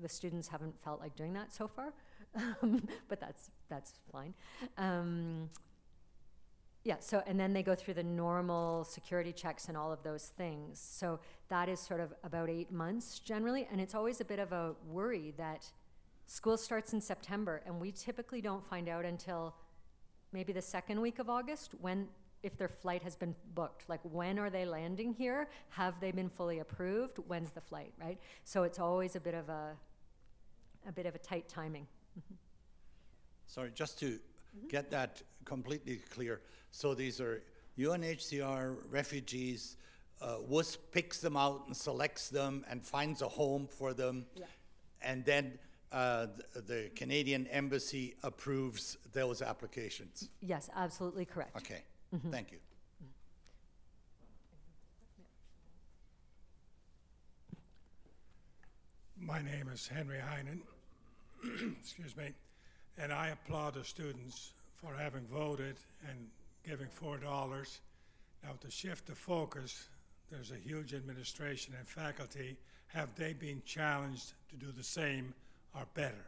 the 0.00 0.08
students 0.08 0.48
haven't 0.48 0.74
felt 0.82 1.00
like 1.00 1.14
doing 1.16 1.34
that 1.34 1.52
so 1.52 1.68
far, 1.68 1.92
but 3.08 3.20
that's 3.20 3.50
that's 3.68 3.92
fine. 4.10 4.32
Um, 4.78 5.50
yeah, 6.84 6.96
so, 6.98 7.22
and 7.26 7.38
then 7.38 7.52
they 7.52 7.62
go 7.62 7.74
through 7.74 7.94
the 7.94 8.02
normal 8.02 8.84
security 8.84 9.32
checks 9.32 9.68
and 9.68 9.76
all 9.76 9.92
of 9.92 10.02
those 10.02 10.32
things. 10.36 10.80
So 10.80 11.20
that 11.48 11.68
is 11.68 11.78
sort 11.78 12.00
of 12.00 12.12
about 12.24 12.50
eight 12.50 12.72
months 12.72 13.20
generally, 13.20 13.68
and 13.70 13.80
it's 13.80 13.94
always 13.94 14.20
a 14.20 14.24
bit 14.24 14.40
of 14.40 14.52
a 14.52 14.74
worry 14.88 15.32
that 15.36 15.70
school 16.26 16.56
starts 16.56 16.92
in 16.92 17.00
September, 17.00 17.62
and 17.66 17.80
we 17.80 17.92
typically 17.92 18.40
don't 18.40 18.66
find 18.66 18.88
out 18.88 19.04
until 19.04 19.54
maybe 20.32 20.52
the 20.52 20.62
second 20.62 21.00
week 21.00 21.20
of 21.20 21.30
August 21.30 21.74
when, 21.80 22.08
if 22.42 22.56
their 22.56 22.68
flight 22.68 23.02
has 23.02 23.14
been 23.14 23.34
booked. 23.54 23.88
Like, 23.88 24.00
when 24.02 24.38
are 24.38 24.50
they 24.50 24.64
landing 24.64 25.12
here? 25.12 25.48
Have 25.68 26.00
they 26.00 26.10
been 26.10 26.30
fully 26.30 26.58
approved? 26.58 27.18
When's 27.28 27.52
the 27.52 27.60
flight, 27.60 27.92
right? 28.00 28.18
So 28.42 28.64
it's 28.64 28.80
always 28.80 29.14
a 29.14 29.20
bit 29.20 29.34
of 29.34 29.48
a, 29.48 29.76
a 30.88 30.92
bit 30.92 31.06
of 31.06 31.14
a 31.14 31.18
tight 31.18 31.48
timing. 31.48 31.86
Mm-hmm. 32.18 32.34
Sorry, 33.46 33.70
just 33.72 34.00
to 34.00 34.06
mm-hmm. 34.06 34.68
get 34.68 34.90
that 34.90 35.22
completely 35.44 36.00
clear. 36.10 36.40
So 36.70 36.94
these 36.94 37.20
are 37.20 37.42
UNHCR 37.78 38.76
refugees. 38.90 39.76
Uh, 40.20 40.36
WUSC 40.48 40.78
picks 40.92 41.18
them 41.18 41.36
out 41.36 41.64
and 41.66 41.76
selects 41.76 42.28
them 42.28 42.64
and 42.70 42.84
finds 42.84 43.22
a 43.22 43.28
home 43.28 43.66
for 43.66 43.92
them. 43.92 44.26
Yeah. 44.34 44.46
And 45.00 45.24
then 45.24 45.58
uh, 45.90 46.26
th- 46.54 46.66
the 46.66 46.90
Canadian 46.94 47.46
Embassy 47.48 48.14
approves 48.22 48.96
those 49.12 49.42
applications. 49.42 50.28
Yes, 50.40 50.70
absolutely 50.76 51.24
correct. 51.24 51.56
Okay, 51.56 51.82
thank 52.30 52.52
you. 52.52 52.58
My 59.18 59.40
name 59.40 59.68
is 59.72 59.86
Henry 59.86 60.18
Heinen, 60.18 60.60
excuse 61.80 62.16
me, 62.16 62.32
and 62.98 63.12
I 63.12 63.28
applaud 63.28 63.74
the 63.74 63.84
students 63.84 64.52
for 64.82 64.94
having 64.94 65.24
voted 65.26 65.76
and 66.08 66.18
giving 66.66 66.88
four 66.88 67.16
dollars. 67.16 67.80
Now, 68.42 68.50
to 68.60 68.70
shift 68.70 69.06
the 69.06 69.14
focus, 69.14 69.88
there's 70.30 70.50
a 70.50 70.56
huge 70.56 70.94
administration 70.94 71.74
and 71.78 71.86
faculty. 71.86 72.56
Have 72.88 73.14
they 73.14 73.32
been 73.32 73.62
challenged 73.64 74.32
to 74.50 74.56
do 74.56 74.72
the 74.72 74.82
same 74.82 75.32
or 75.74 75.86
better? 75.94 76.26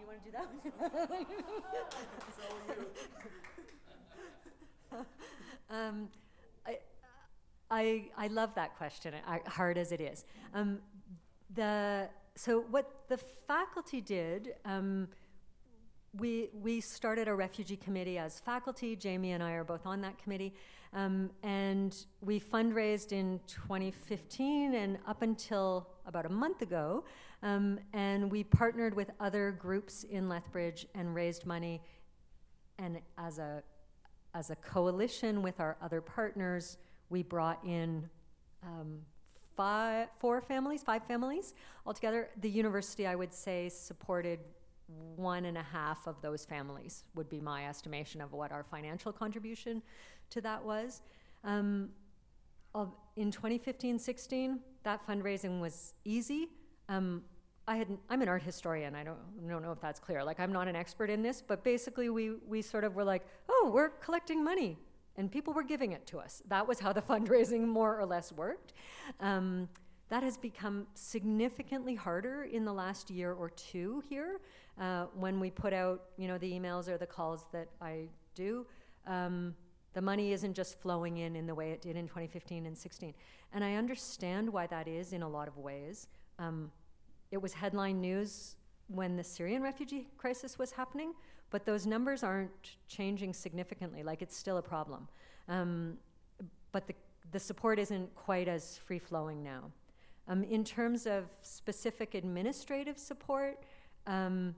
You 0.00 0.06
want 0.06 0.24
to 0.24 0.30
do 0.30 0.36
that? 4.90 5.06
um, 5.70 6.08
I, 6.66 6.78
I, 7.70 8.04
I 8.16 8.26
love 8.28 8.54
that 8.54 8.76
question, 8.76 9.12
I, 9.26 9.40
hard 9.46 9.76
as 9.76 9.92
it 9.92 10.00
is. 10.00 10.24
Um, 10.54 10.78
the, 11.54 12.08
so, 12.34 12.60
what 12.70 13.08
the 13.08 13.18
faculty 13.18 14.00
did, 14.00 14.54
um, 14.64 15.08
we, 16.16 16.50
we 16.52 16.80
started 16.80 17.28
a 17.28 17.34
refugee 17.34 17.76
committee 17.76 18.18
as 18.18 18.40
faculty. 18.40 18.96
Jamie 18.96 19.32
and 19.32 19.42
I 19.42 19.52
are 19.52 19.64
both 19.64 19.86
on 19.86 20.00
that 20.02 20.22
committee. 20.22 20.54
Um, 20.94 21.30
and 21.42 21.94
we 22.22 22.40
fundraised 22.40 23.12
in 23.12 23.40
2015 23.46 24.74
and 24.74 24.98
up 25.06 25.22
until 25.22 25.88
about 26.06 26.24
a 26.24 26.30
month 26.30 26.62
ago. 26.62 27.04
Um, 27.42 27.78
and 27.92 28.30
we 28.30 28.42
partnered 28.42 28.94
with 28.94 29.10
other 29.20 29.52
groups 29.52 30.04
in 30.04 30.28
Lethbridge 30.28 30.86
and 30.94 31.14
raised 31.14 31.44
money. 31.44 31.82
And 32.78 33.00
as 33.18 33.38
a, 33.38 33.62
as 34.34 34.50
a 34.50 34.56
coalition 34.56 35.42
with 35.42 35.60
our 35.60 35.76
other 35.82 36.00
partners, 36.00 36.78
we 37.10 37.22
brought 37.22 37.62
in 37.64 38.08
um, 38.62 38.98
five, 39.56 40.08
four 40.18 40.40
families, 40.40 40.82
five 40.82 41.04
families 41.04 41.54
altogether. 41.86 42.30
The 42.40 42.50
university, 42.50 43.06
I 43.06 43.14
would 43.14 43.32
say, 43.32 43.68
supported 43.68 44.40
one 45.16 45.44
and 45.44 45.58
a 45.58 45.62
half 45.62 46.06
of 46.06 46.20
those 46.22 46.44
families, 46.44 47.04
would 47.14 47.28
be 47.28 47.40
my 47.40 47.66
estimation 47.66 48.20
of 48.20 48.32
what 48.32 48.52
our 48.52 48.62
financial 48.62 49.12
contribution 49.12 49.82
to 50.30 50.40
that 50.40 50.64
was. 50.64 51.02
Um, 51.44 51.90
in 53.16 53.30
2015 53.30 53.98
16, 53.98 54.60
that 54.84 55.06
fundraising 55.06 55.60
was 55.60 55.94
easy. 56.04 56.48
Um, 56.88 57.22
I 57.66 57.76
had, 57.76 57.88
I'm 58.08 58.22
an 58.22 58.28
art 58.28 58.42
historian. 58.42 58.94
I 58.94 59.04
don't, 59.04 59.18
don't 59.46 59.62
know 59.62 59.72
if 59.72 59.80
that's 59.80 60.00
clear. 60.00 60.24
Like, 60.24 60.40
I'm 60.40 60.52
not 60.52 60.68
an 60.68 60.76
expert 60.76 61.10
in 61.10 61.22
this, 61.22 61.42
but 61.46 61.64
basically, 61.64 62.08
we, 62.08 62.36
we 62.46 62.62
sort 62.62 62.84
of 62.84 62.94
were 62.94 63.04
like, 63.04 63.26
oh, 63.48 63.70
we're 63.74 63.90
collecting 63.90 64.42
money. 64.42 64.78
And 65.16 65.30
people 65.30 65.52
were 65.52 65.64
giving 65.64 65.92
it 65.92 66.06
to 66.06 66.18
us. 66.18 66.42
That 66.48 66.66
was 66.66 66.78
how 66.78 66.92
the 66.92 67.02
fundraising 67.12 67.66
more 67.66 67.98
or 67.98 68.06
less 68.06 68.32
worked. 68.32 68.72
Um, 69.20 69.68
that 70.08 70.22
has 70.22 70.36
become 70.36 70.86
significantly 70.94 71.94
harder 71.94 72.44
in 72.44 72.64
the 72.64 72.72
last 72.72 73.10
year 73.10 73.32
or 73.32 73.50
two 73.50 74.02
here 74.08 74.40
uh, 74.80 75.06
when 75.14 75.38
we 75.38 75.50
put 75.50 75.72
out, 75.72 76.04
you 76.16 76.28
know, 76.28 76.38
the 76.38 76.50
emails 76.50 76.88
or 76.88 76.96
the 76.96 77.06
calls 77.06 77.46
that 77.52 77.68
I 77.80 78.08
do. 78.34 78.66
Um, 79.06 79.54
the 79.92 80.02
money 80.02 80.32
isn't 80.32 80.54
just 80.54 80.80
flowing 80.80 81.18
in 81.18 81.36
in 81.36 81.46
the 81.46 81.54
way 81.54 81.70
it 81.72 81.82
did 81.82 81.96
in 81.96 82.06
2015 82.06 82.66
and 82.66 82.76
16. 82.76 83.14
And 83.52 83.64
I 83.64 83.74
understand 83.74 84.50
why 84.50 84.66
that 84.68 84.86
is 84.86 85.12
in 85.12 85.22
a 85.22 85.28
lot 85.28 85.48
of 85.48 85.58
ways. 85.58 86.06
Um, 86.38 86.70
it 87.30 87.38
was 87.42 87.52
headline 87.52 88.00
news 88.00 88.56
when 88.88 89.16
the 89.16 89.24
Syrian 89.24 89.62
refugee 89.62 90.06
crisis 90.16 90.58
was 90.58 90.72
happening, 90.72 91.12
but 91.50 91.66
those 91.66 91.86
numbers 91.86 92.22
aren't 92.22 92.76
changing 92.86 93.34
significantly. 93.34 94.02
Like 94.02 94.22
it's 94.22 94.36
still 94.36 94.58
a 94.58 94.62
problem. 94.62 95.08
Um, 95.48 95.98
but 96.72 96.86
the, 96.86 96.94
the 97.32 97.38
support 97.38 97.78
isn't 97.78 98.14
quite 98.14 98.48
as 98.48 98.78
free 98.86 98.98
flowing 98.98 99.42
now. 99.42 99.70
Um, 100.28 100.44
in 100.44 100.62
terms 100.62 101.06
of 101.06 101.24
specific 101.40 102.14
administrative 102.14 102.98
support, 102.98 103.64
um, 104.06 104.54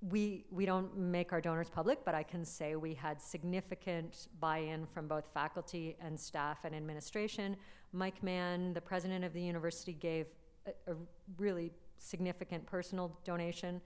we, 0.00 0.44
we 0.50 0.64
don't 0.64 0.96
make 0.96 1.32
our 1.32 1.40
donors 1.40 1.68
public, 1.68 2.04
but 2.04 2.14
I 2.14 2.22
can 2.22 2.44
say 2.44 2.76
we 2.76 2.94
had 2.94 3.20
significant 3.20 4.28
buy 4.40 4.58
in 4.58 4.86
from 4.86 5.06
both 5.06 5.28
faculty 5.32 5.96
and 6.00 6.18
staff 6.18 6.64
and 6.64 6.74
administration. 6.74 7.56
Mike 7.92 8.22
Mahon, 8.22 8.72
the 8.72 8.80
president 8.80 9.24
of 9.24 9.32
the 9.32 9.40
university, 9.40 9.92
gave 9.92 10.26
a, 10.66 10.92
a 10.92 10.94
really 11.38 11.72
significant 11.98 12.64
personal 12.66 13.18
donation, 13.24 13.80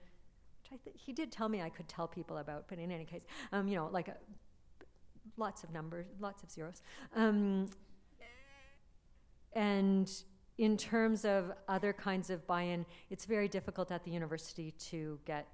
which 0.61 0.79
I 0.79 0.83
th- 0.83 0.95
he 0.97 1.11
did 1.13 1.31
tell 1.31 1.49
me 1.49 1.61
I 1.61 1.69
could 1.69 1.87
tell 1.87 2.07
people 2.07 2.37
about, 2.37 2.67
but 2.67 2.77
in 2.79 2.91
any 2.91 3.05
case, 3.05 3.23
um, 3.51 3.67
you 3.67 3.75
know, 3.75 3.89
like 3.91 4.07
a, 4.07 4.15
lots 5.37 5.63
of 5.63 5.71
numbers, 5.71 6.07
lots 6.19 6.43
of 6.43 6.51
zeros. 6.51 6.81
Um, 7.15 7.67
and 9.53 10.11
in 10.61 10.77
terms 10.77 11.25
of 11.25 11.51
other 11.67 11.91
kinds 11.91 12.29
of 12.29 12.45
buy 12.45 12.61
in, 12.61 12.85
it's 13.09 13.25
very 13.25 13.47
difficult 13.47 13.91
at 13.91 14.03
the 14.03 14.11
university 14.11 14.69
to 14.77 15.17
get 15.25 15.47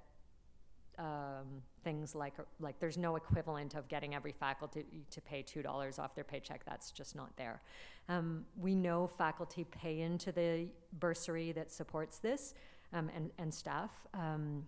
um, 0.98 1.62
things 1.82 2.14
like 2.14 2.34
like 2.60 2.78
there's 2.78 2.98
no 2.98 3.16
equivalent 3.16 3.74
of 3.74 3.88
getting 3.88 4.14
every 4.14 4.32
faculty 4.32 4.84
to 5.10 5.20
pay 5.22 5.40
two 5.40 5.62
dollars 5.62 5.98
off 5.98 6.14
their 6.14 6.24
paycheck. 6.24 6.62
That's 6.66 6.90
just 6.90 7.16
not 7.16 7.34
there. 7.38 7.62
Um, 8.10 8.44
we 8.60 8.74
know 8.74 9.06
faculty 9.06 9.64
pay 9.64 10.00
into 10.00 10.30
the 10.30 10.66
bursary 10.98 11.52
that 11.52 11.72
supports 11.72 12.18
this, 12.18 12.52
um, 12.92 13.10
and 13.16 13.30
and 13.38 13.54
staff, 13.54 13.92
um, 14.12 14.66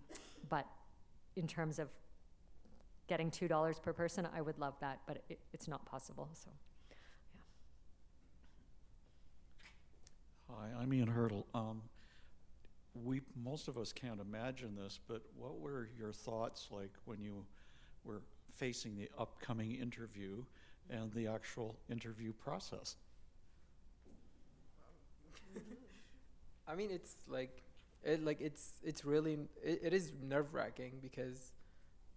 but 0.49 0.65
in 1.35 1.45
terms 1.47 1.77
of 1.77 1.87
getting 3.07 3.29
two 3.29 3.47
dollars 3.47 3.77
per 3.77 3.93
person, 3.93 4.27
I 4.35 4.41
would 4.41 4.57
love 4.57 4.73
that, 4.81 5.01
but 5.05 5.21
it, 5.29 5.37
it's 5.53 5.67
not 5.67 5.85
possible. 5.85 6.29
So. 6.33 6.49
Hi, 10.59 10.67
I'm 10.81 10.93
Ian 10.93 11.07
Hurdle. 11.07 11.45
Um, 11.53 11.81
we 13.05 13.21
most 13.41 13.67
of 13.67 13.77
us 13.77 13.93
can't 13.93 14.19
imagine 14.19 14.75
this, 14.75 14.99
but 15.07 15.21
what 15.37 15.59
were 15.59 15.87
your 15.97 16.11
thoughts 16.11 16.67
like 16.71 16.91
when 17.05 17.21
you 17.21 17.45
were 18.03 18.21
facing 18.55 18.97
the 18.97 19.09
upcoming 19.17 19.75
interview 19.75 20.43
and 20.89 21.13
the 21.13 21.27
actual 21.27 21.77
interview 21.89 22.33
process? 22.33 22.97
I 26.67 26.75
mean, 26.75 26.89
it's 26.91 27.15
like, 27.29 27.61
it 28.03 28.25
like 28.25 28.41
it's 28.41 28.73
it's 28.83 29.05
really 29.05 29.37
it, 29.63 29.79
it 29.83 29.93
is 29.93 30.11
nerve 30.21 30.53
wracking 30.53 30.93
because, 31.01 31.53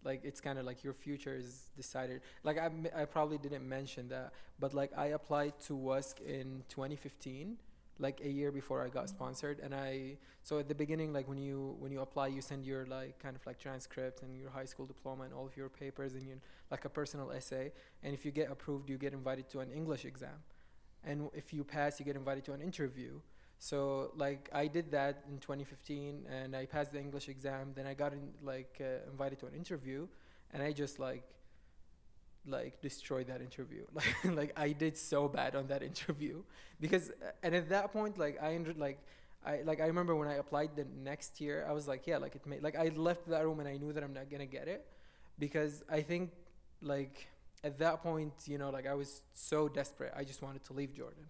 like, 0.03 0.25
it's 0.25 0.41
kind 0.41 0.59
of 0.59 0.65
like 0.65 0.83
your 0.83 0.95
future 0.95 1.37
is 1.37 1.71
decided. 1.77 2.23
Like 2.43 2.59
I 2.59 2.71
I 2.97 3.05
probably 3.05 3.39
didn't 3.39 3.69
mention 3.69 4.09
that, 4.09 4.33
but 4.59 4.75
like 4.75 4.91
I 4.97 5.07
applied 5.09 5.61
to 5.67 5.75
WUSC 5.75 6.21
in 6.27 6.65
2015 6.69 7.59
like 7.99 8.21
a 8.25 8.29
year 8.29 8.51
before 8.51 8.85
I 8.85 8.89
got 8.89 9.09
sponsored 9.09 9.61
and 9.61 9.75
I 9.75 10.17
so 10.43 10.59
at 10.59 10.69
the 10.69 10.75
beginning 10.75 11.13
like 11.13 11.29
when 11.29 11.39
you 11.39 11.77
when 11.79 11.93
you 11.93 12.01
apply 12.01 12.29
you 12.29 12.41
send 12.41 12.65
your 12.65 12.87
like 12.87 13.19
kind 13.19 13.37
of 13.37 13.47
like 13.47 13.59
transcript 13.59 14.23
and 14.23 14.37
your 14.37 14.51
high 14.51 14.65
school 14.65 14.87
diploma 14.87 15.25
and 15.25 15.33
all 15.33 15.47
of 15.47 15.57
your 15.57 15.69
papers 15.69 16.15
and 16.15 16.23
you 16.27 16.41
like 16.71 16.85
a 16.85 16.89
personal 16.89 17.31
essay 17.31 17.73
and 18.03 18.13
if 18.13 18.25
you 18.25 18.33
get 18.33 18.51
approved 18.51 18.91
you 18.91 18.99
get 18.99 19.13
invited 19.13 19.49
to 19.51 19.61
an 19.61 19.71
English 19.71 20.05
exam. 20.05 20.43
And 21.05 21.29
if 21.35 21.53
you 21.53 21.63
pass 21.63 22.01
you 22.01 22.07
get 22.07 22.17
invited 22.17 22.45
to 22.47 22.53
an 22.53 22.61
interview. 22.61 23.21
So 23.59 24.11
like 24.17 24.49
I 24.53 24.67
did 24.67 24.91
that 24.91 25.25
in 25.31 25.39
2015 25.39 26.27
and 26.29 26.57
I 26.57 26.67
passed 26.67 26.93
the 26.93 27.01
English 27.01 27.29
exam. 27.29 27.73
Then 27.75 27.87
I 27.87 27.95
got 27.95 28.13
in, 28.13 28.31
like 28.43 28.81
uh, 28.81 29.09
invited 29.11 29.39
to 29.41 29.47
an 29.47 29.55
interview 29.55 30.09
and 30.53 30.63
I 30.63 30.73
just 30.73 30.99
like 30.99 31.23
like 32.47 32.81
destroy 32.81 33.25
that 33.25 33.41
interview. 33.41 33.85
Like 33.95 34.15
like 34.25 34.53
i 34.57 34.73
did 34.73 34.97
so 34.97 35.29
bad 35.29 35.55
on 35.55 35.67
that 35.69 35.83
interview. 35.91 36.43
Because 36.81 37.11
and 37.43 37.55
at 37.55 37.69
that 37.71 37.93
point 37.93 38.19
like 38.19 38.43
i 38.43 38.55
ended 38.55 38.79
like 38.79 38.99
i 39.45 39.63
like 39.63 39.81
i 39.81 39.87
remember 39.87 40.15
when 40.15 40.29
i 40.29 40.35
applied 40.35 40.71
the 40.77 40.87
next 41.03 41.41
year 41.41 41.67
i 41.69 41.73
was 41.73 41.87
like 41.87 42.07
yeah 42.07 42.19
like 42.19 42.35
it 42.35 42.47
made 42.47 42.63
like 42.63 42.77
i 42.77 42.89
left 42.97 43.29
that 43.29 43.45
room 43.45 43.61
and 43.61 43.69
i 43.69 43.77
knew 43.77 43.93
that 43.93 44.03
i'm 44.03 44.13
not 44.13 44.31
gonna 44.31 44.47
get 44.47 44.69
it. 44.69 44.87
Because 45.39 45.83
i 45.91 46.01
think 46.01 46.31
like 46.83 47.27
at 47.63 47.79
that 47.79 48.03
point 48.03 48.33
you 48.47 48.59
know 48.59 48.71
like 48.71 48.87
i 48.87 48.95
was 48.95 49.23
so 49.33 49.69
desperate 49.69 50.13
i 50.17 50.23
just 50.25 50.43
wanted 50.43 50.65
to 50.65 50.73
leave 50.73 50.93
jordan. 50.95 51.25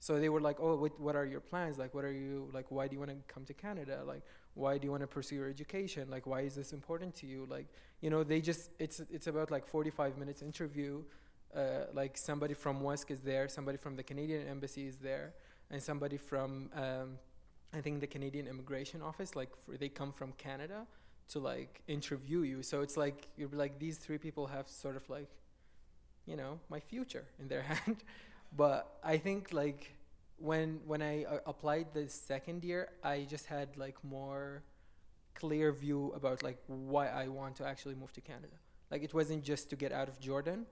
So 0.00 0.20
they 0.20 0.28
were 0.28 0.40
like 0.40 0.58
oh 0.60 0.76
what, 0.76 0.98
what 1.00 1.16
are 1.16 1.26
your 1.26 1.40
plans? 1.40 1.76
Like 1.76 1.92
what 1.94 2.04
are 2.04 2.12
you 2.12 2.48
like 2.52 2.66
why 2.70 2.86
do 2.86 2.94
you 2.94 3.00
want 3.00 3.10
to 3.10 3.32
come 3.32 3.44
to 3.46 3.54
canada? 3.54 4.02
Like 4.06 4.22
why 4.58 4.76
do 4.76 4.86
you 4.86 4.90
want 4.90 5.02
to 5.02 5.06
pursue 5.06 5.36
your 5.36 5.48
education? 5.48 6.08
Like 6.10 6.26
why 6.26 6.40
is 6.40 6.54
this 6.54 6.72
important 6.72 7.14
to 7.16 7.26
you? 7.26 7.46
Like 7.48 7.66
you 8.00 8.10
know 8.10 8.24
they 8.24 8.40
just 8.40 8.70
it's 8.78 9.00
it's 9.10 9.26
about 9.26 9.50
like 9.50 9.66
45 9.66 10.18
minutes 10.18 10.42
interview 10.42 11.02
uh, 11.56 11.84
like 11.94 12.18
somebody 12.18 12.54
from 12.54 12.80
WUSC 12.80 13.10
is 13.10 13.20
there 13.20 13.48
somebody 13.48 13.78
from 13.78 13.96
the 13.96 14.02
Canadian 14.02 14.46
embassy 14.46 14.86
is 14.86 14.96
there 14.96 15.32
and 15.70 15.82
somebody 15.82 16.16
from 16.16 16.70
um, 16.74 17.18
I 17.72 17.80
think 17.80 18.00
the 18.00 18.06
Canadian 18.06 18.46
immigration 18.46 19.00
office 19.00 19.36
like 19.36 19.50
they 19.78 19.88
come 19.88 20.12
from 20.12 20.32
Canada 20.32 20.86
to 21.30 21.38
like 21.38 21.82
interview 21.86 22.40
you. 22.40 22.62
So 22.62 22.82
it's 22.82 22.96
like 22.96 23.28
you're 23.36 23.50
like 23.52 23.78
these 23.78 23.98
three 23.98 24.18
people 24.18 24.46
have 24.46 24.68
sort 24.68 24.96
of 24.96 25.08
like 25.08 25.28
you 26.26 26.36
know 26.36 26.58
my 26.68 26.80
future 26.80 27.24
in 27.38 27.48
their 27.48 27.62
hand. 27.72 27.98
But 28.56 28.98
I 29.04 29.18
think 29.18 29.52
like 29.52 29.97
when 30.38 30.80
when 30.86 31.02
I 31.02 31.24
uh, 31.24 31.38
applied 31.46 31.88
the 31.92 32.08
second 32.08 32.64
year, 32.64 32.90
I 33.02 33.26
just 33.28 33.46
had 33.46 33.76
like 33.76 33.96
more 34.04 34.62
clear 35.34 35.72
view 35.72 36.12
about 36.14 36.42
like 36.42 36.58
why 36.66 37.08
I 37.08 37.28
want 37.28 37.56
to 37.56 37.66
actually 37.66 37.94
move 37.94 38.12
to 38.14 38.20
Canada. 38.20 38.56
Like 38.90 39.02
it 39.02 39.14
wasn't 39.14 39.44
just 39.44 39.70
to 39.70 39.76
get 39.76 39.92
out 39.92 40.08
of 40.08 40.18
Jordan. 40.20 40.66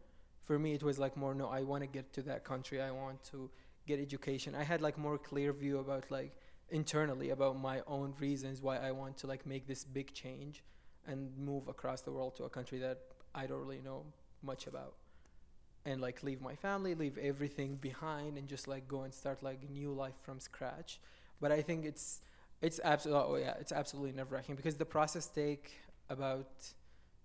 For 0.45 0.59
me, 0.59 0.75
it 0.75 0.83
was 0.83 0.99
like 0.99 1.17
more 1.17 1.35
no, 1.35 1.49
I 1.49 1.63
want 1.63 1.83
to 1.83 1.89
get 1.89 2.13
to 2.15 2.23
that 2.23 2.45
country. 2.45 2.81
I 2.81 2.91
want 2.91 3.23
to 3.25 3.51
get 3.87 4.01
education. 4.01 4.55
I 4.55 4.65
had 4.65 4.81
like 4.81 4.99
more 4.99 5.19
clear 5.19 5.53
view 5.53 5.79
about 5.79 6.11
like 6.11 6.33
internally 6.71 7.31
about 7.31 7.59
my 7.61 7.81
own 7.87 8.15
reasons 8.19 8.61
why 8.61 8.79
I 8.79 8.91
want 8.91 9.17
to 9.19 9.27
like 9.27 9.47
make 9.47 9.67
this 9.67 9.85
big 9.85 10.13
change 10.15 10.65
and 11.07 11.31
move 11.39 11.69
across 11.69 12.01
the 12.01 12.11
world 12.11 12.35
to 12.37 12.45
a 12.45 12.49
country 12.49 12.79
that 12.79 12.99
I 13.35 13.47
don't 13.47 13.61
really 13.61 13.81
know 13.81 14.03
much 14.43 14.67
about 14.67 14.95
and 15.87 16.01
like 16.03 16.23
leave 16.23 16.43
my 16.43 16.57
family, 16.57 16.95
leave 16.95 17.17
everything 17.17 17.77
behind, 17.77 18.37
and 18.37 18.47
just 18.49 18.67
like 18.69 18.87
go 18.89 19.03
and 19.03 19.15
start 19.15 19.43
like 19.43 19.71
new 19.71 19.93
life 19.93 20.19
from 20.23 20.41
scratch. 20.41 21.01
But 21.41 21.53
I 21.53 21.63
think 21.63 21.87
it's 21.87 22.21
it's 22.61 22.81
absolutely 22.83 23.25
oh 23.31 23.37
yeah, 23.37 23.55
it's 23.61 23.73
absolutely 23.73 24.13
nerve 24.13 24.33
wracking 24.33 24.57
because 24.57 24.75
the 24.75 24.85
process 24.85 25.27
take 25.27 25.73
about 26.11 26.51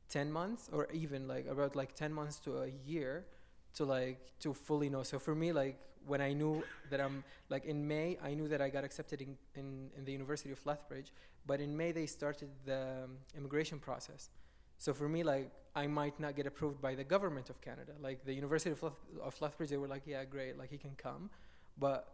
ten 0.10 0.32
months 0.32 0.69
or 0.71 0.88
even 0.93 1.28
like 1.28 1.47
about 1.47 1.76
like 1.76 1.95
ten 1.95 2.13
months 2.13 2.38
to 2.39 2.60
a 2.60 2.71
year 2.86 3.26
to 3.74 3.84
like 3.84 4.19
to 4.39 4.54
fully 4.54 4.89
know. 4.89 5.04
So 5.04 5.17
for 5.19 5.34
me, 5.34 5.52
like 5.52 5.80
when 6.06 6.21
I 6.21 6.34
knew 6.34 6.63
that 6.91 7.02
I'm 7.02 7.24
like 7.50 7.65
in 7.65 7.88
May, 7.88 8.17
I 8.24 8.34
knew 8.36 8.47
that 8.47 8.62
I 8.62 8.69
got 8.69 8.84
accepted 8.84 9.21
in 9.21 9.38
in, 9.56 9.89
in 9.97 10.06
the 10.06 10.12
University 10.12 10.52
of 10.52 10.63
Lethbridge, 10.65 11.12
but 11.47 11.60
in 11.60 11.76
May 11.76 11.91
they 11.91 12.06
started 12.06 12.50
the 12.65 13.06
um, 13.06 13.17
immigration 13.36 13.80
process. 13.80 14.30
So 14.78 14.93
for 14.93 15.08
me, 15.10 15.24
like 15.24 15.52
I 15.75 15.88
might 15.88 16.19
not 16.19 16.36
get 16.36 16.45
approved 16.47 16.81
by 16.81 16.95
the 16.95 17.03
government 17.03 17.49
of 17.49 17.62
Canada. 17.62 17.93
Like 18.01 18.25
the 18.25 18.34
University 18.34 18.71
of, 18.71 18.84
Leth- 18.84 19.19
of 19.21 19.41
Lethbridge, 19.41 19.69
they 19.69 19.77
were 19.77 19.88
like, 19.88 20.03
yeah, 20.05 20.23
great, 20.25 20.57
like 20.57 20.69
he 20.69 20.77
can 20.77 20.95
come. 20.97 21.29
But 21.77 22.07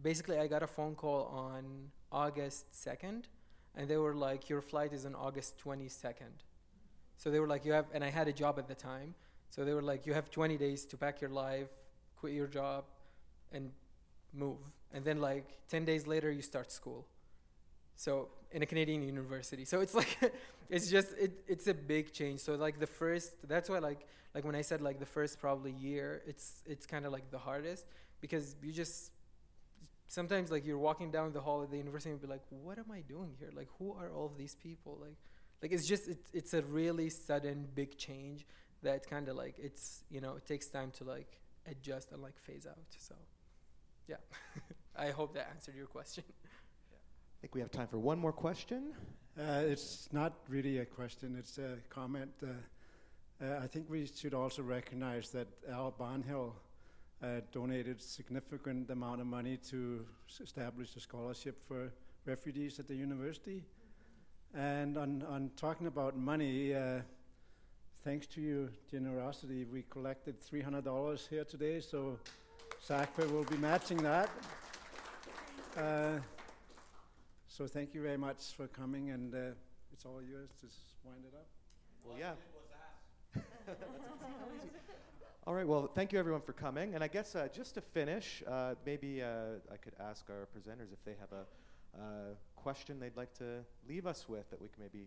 basically, 0.00 0.38
I 0.38 0.46
got 0.46 0.62
a 0.62 0.66
phone 0.66 0.94
call 0.94 1.24
on 1.26 1.90
August 2.12 2.66
2nd, 2.72 3.24
and 3.74 3.88
they 3.88 3.96
were 3.96 4.14
like, 4.14 4.48
your 4.48 4.60
flight 4.60 4.92
is 4.92 5.04
on 5.06 5.14
August 5.14 5.58
22nd. 5.64 6.44
So 7.16 7.30
they 7.30 7.40
were 7.40 7.48
like, 7.48 7.64
you 7.64 7.72
have, 7.72 7.86
and 7.92 8.04
I 8.04 8.10
had 8.10 8.28
a 8.28 8.32
job 8.32 8.58
at 8.58 8.68
the 8.68 8.74
time. 8.74 9.14
So 9.50 9.64
they 9.64 9.74
were 9.74 9.82
like, 9.82 10.06
you 10.06 10.14
have 10.14 10.30
20 10.30 10.56
days 10.56 10.84
to 10.86 10.96
pack 10.96 11.20
your 11.20 11.30
life, 11.30 11.68
quit 12.16 12.32
your 12.32 12.46
job, 12.46 12.84
and 13.52 13.70
move. 14.32 14.58
and 14.92 15.04
then 15.04 15.20
like 15.20 15.58
10 15.68 15.84
days 15.84 16.06
later 16.06 16.30
you 16.30 16.42
start 16.42 16.70
school 16.70 17.06
so 18.00 18.28
in 18.50 18.62
a 18.62 18.66
canadian 18.66 19.02
university. 19.02 19.66
So 19.66 19.80
it's 19.80 19.94
like 20.02 20.32
it's 20.70 20.90
just 20.90 21.08
it, 21.18 21.32
it's 21.46 21.66
a 21.66 21.74
big 21.74 22.12
change. 22.12 22.40
So 22.40 22.54
like 22.54 22.80
the 22.80 22.86
first 22.86 23.30
that's 23.46 23.68
why 23.68 23.78
like 23.78 24.06
like 24.34 24.44
when 24.44 24.54
i 24.54 24.62
said 24.62 24.80
like 24.80 24.98
the 24.98 25.12
first 25.18 25.38
probably 25.38 25.72
year 25.72 26.22
it's 26.26 26.62
it's 26.64 26.86
kind 26.86 27.04
of 27.04 27.12
like 27.12 27.30
the 27.30 27.38
hardest. 27.38 27.84
Because 28.22 28.56
you 28.62 28.72
just 28.72 29.12
sometimes 30.06 30.50
like 30.50 30.64
you're 30.66 30.78
walking 30.78 31.10
down 31.10 31.32
the 31.32 31.42
hall 31.42 31.62
at 31.62 31.70
the 31.70 31.76
university 31.76 32.10
and 32.10 32.20
be 32.20 32.26
like 32.26 32.42
what 32.48 32.78
am 32.78 32.90
i 32.90 33.00
doing 33.02 33.32
here? 33.38 33.50
Like 33.54 33.68
who 33.78 33.92
are 33.92 34.10
all 34.10 34.26
of 34.26 34.38
these 34.38 34.54
people? 34.54 34.98
Like 34.98 35.18
like 35.62 35.72
it's 35.72 35.86
just 35.86 36.08
it's 36.08 36.30
it's 36.32 36.54
a 36.54 36.62
really 36.62 37.10
sudden 37.10 37.68
big 37.74 37.98
change 37.98 38.46
that 38.82 39.06
kind 39.10 39.28
of 39.28 39.36
like 39.36 39.56
it's 39.58 40.04
you 40.10 40.22
know 40.22 40.36
it 40.36 40.46
takes 40.46 40.68
time 40.68 40.90
to 40.92 41.04
like 41.04 41.38
adjust 41.66 42.12
and 42.12 42.22
like 42.22 42.38
phase 42.38 42.66
out. 42.66 42.78
So 42.96 43.14
yeah. 44.08 44.16
I 44.96 45.10
hope 45.10 45.34
that 45.34 45.48
answered 45.54 45.76
your 45.76 45.86
question 45.86 46.24
I 47.40 47.48
think 47.48 47.54
we 47.54 47.62
have 47.62 47.70
time 47.70 47.88
for 47.88 47.96
one 47.96 48.18
more 48.18 48.34
question. 48.34 48.92
Uh, 49.38 49.62
it's 49.64 50.10
not 50.12 50.34
really 50.46 50.80
a 50.80 50.84
question, 50.84 51.36
it's 51.38 51.56
a 51.56 51.78
comment. 51.88 52.30
Uh, 52.42 52.48
uh, 53.42 53.60
I 53.62 53.66
think 53.66 53.88
we 53.88 54.04
should 54.14 54.34
also 54.34 54.60
recognize 54.60 55.30
that 55.30 55.48
Al 55.72 55.90
Barnhill 55.98 56.52
uh, 57.22 57.40
donated 57.50 58.02
significant 58.02 58.90
amount 58.90 59.22
of 59.22 59.26
money 59.26 59.56
to 59.70 60.04
establish 60.38 60.94
a 60.96 61.00
scholarship 61.00 61.66
for 61.66 61.90
refugees 62.26 62.78
at 62.78 62.86
the 62.86 62.94
university. 62.94 63.64
And 64.54 64.98
on, 64.98 65.24
on 65.26 65.50
talking 65.56 65.86
about 65.86 66.18
money, 66.18 66.74
uh, 66.74 67.00
thanks 68.04 68.26
to 68.34 68.42
your 68.42 68.68
generosity, 68.90 69.64
we 69.64 69.84
collected 69.88 70.36
$300 70.42 71.26
here 71.26 71.44
today, 71.44 71.80
so 71.80 72.18
SACPA 72.86 73.30
will 73.30 73.44
be 73.44 73.56
matching 73.56 73.96
that. 74.02 74.28
So 77.60 77.66
thank 77.66 77.92
you 77.92 78.00
very 78.00 78.16
much 78.16 78.54
for 78.56 78.68
coming, 78.68 79.10
and 79.10 79.34
uh, 79.34 79.38
it's 79.92 80.06
all 80.06 80.22
yours 80.22 80.48
to 80.62 80.66
wind 81.04 81.26
it 81.26 81.34
up. 81.36 81.46
Well, 82.02 82.16
yeah. 82.18 82.32
All 85.46 85.52
right, 85.52 85.68
well, 85.68 85.86
thank 85.94 86.10
you 86.10 86.18
everyone 86.18 86.40
for 86.40 86.54
coming. 86.54 86.94
And 86.94 87.04
I 87.04 87.08
guess 87.08 87.36
uh, 87.36 87.48
just 87.52 87.74
to 87.74 87.82
finish, 87.82 88.42
uh, 88.48 88.76
maybe 88.86 89.22
uh, 89.22 89.60
I 89.70 89.76
could 89.76 89.92
ask 90.00 90.30
our 90.30 90.48
presenters 90.56 90.90
if 90.90 91.04
they 91.04 91.14
have 91.20 91.32
a 91.32 92.00
uh, 92.00 92.34
question 92.56 92.98
they'd 92.98 93.14
like 93.14 93.34
to 93.34 93.62
leave 93.86 94.06
us 94.06 94.26
with 94.26 94.48
that 94.48 94.58
we 94.58 94.68
can 94.68 94.82
maybe 94.82 95.04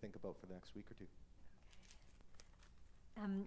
think 0.00 0.14
about 0.14 0.36
for 0.38 0.46
the 0.46 0.54
next 0.54 0.76
week 0.76 0.86
or 0.92 0.94
two. 0.94 1.08
Um, 3.20 3.46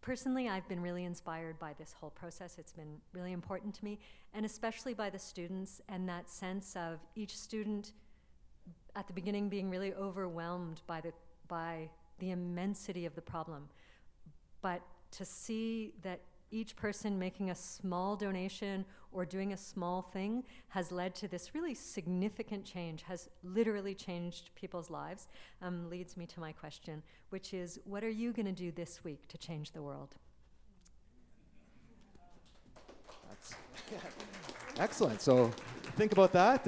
personally, 0.00 0.48
I've 0.48 0.68
been 0.68 0.80
really 0.80 1.04
inspired 1.04 1.58
by 1.58 1.74
this 1.78 1.92
whole 1.92 2.10
process. 2.10 2.56
It's 2.58 2.72
been 2.72 2.96
really 3.12 3.32
important 3.32 3.74
to 3.76 3.84
me, 3.84 3.98
and 4.34 4.46
especially 4.46 4.94
by 4.94 5.10
the 5.10 5.18
students 5.18 5.80
and 5.88 6.08
that 6.08 6.30
sense 6.30 6.76
of 6.76 6.98
each 7.14 7.36
student 7.36 7.92
at 8.96 9.06
the 9.06 9.12
beginning 9.12 9.48
being 9.48 9.70
really 9.70 9.92
overwhelmed 9.94 10.80
by 10.86 11.00
the 11.00 11.12
by 11.48 11.88
the 12.20 12.30
immensity 12.30 13.06
of 13.06 13.14
the 13.14 13.20
problem, 13.20 13.68
but 14.62 14.80
to 15.10 15.24
see 15.24 15.92
that 16.02 16.20
each 16.50 16.76
person 16.76 17.18
making 17.18 17.50
a 17.50 17.54
small 17.54 18.16
donation 18.16 18.84
or 19.12 19.24
doing 19.24 19.52
a 19.52 19.56
small 19.56 20.02
thing 20.02 20.44
has 20.68 20.92
led 20.92 21.14
to 21.16 21.28
this 21.28 21.54
really 21.54 21.74
significant 21.74 22.64
change, 22.64 23.02
has 23.02 23.28
literally 23.42 23.94
changed 23.94 24.50
people's 24.54 24.90
lives, 24.90 25.28
um, 25.62 25.88
leads 25.90 26.16
me 26.16 26.26
to 26.26 26.40
my 26.40 26.52
question, 26.52 27.02
which 27.30 27.52
is 27.54 27.80
what 27.84 28.04
are 28.04 28.10
you 28.10 28.32
going 28.32 28.46
to 28.46 28.52
do 28.52 28.70
this 28.70 29.02
week 29.04 29.26
to 29.28 29.38
change 29.38 29.72
the 29.72 29.82
world? 29.82 30.14
That's 33.28 33.54
excellent. 34.78 35.20
So 35.20 35.50
think 35.96 36.12
about 36.12 36.32
that. 36.32 36.66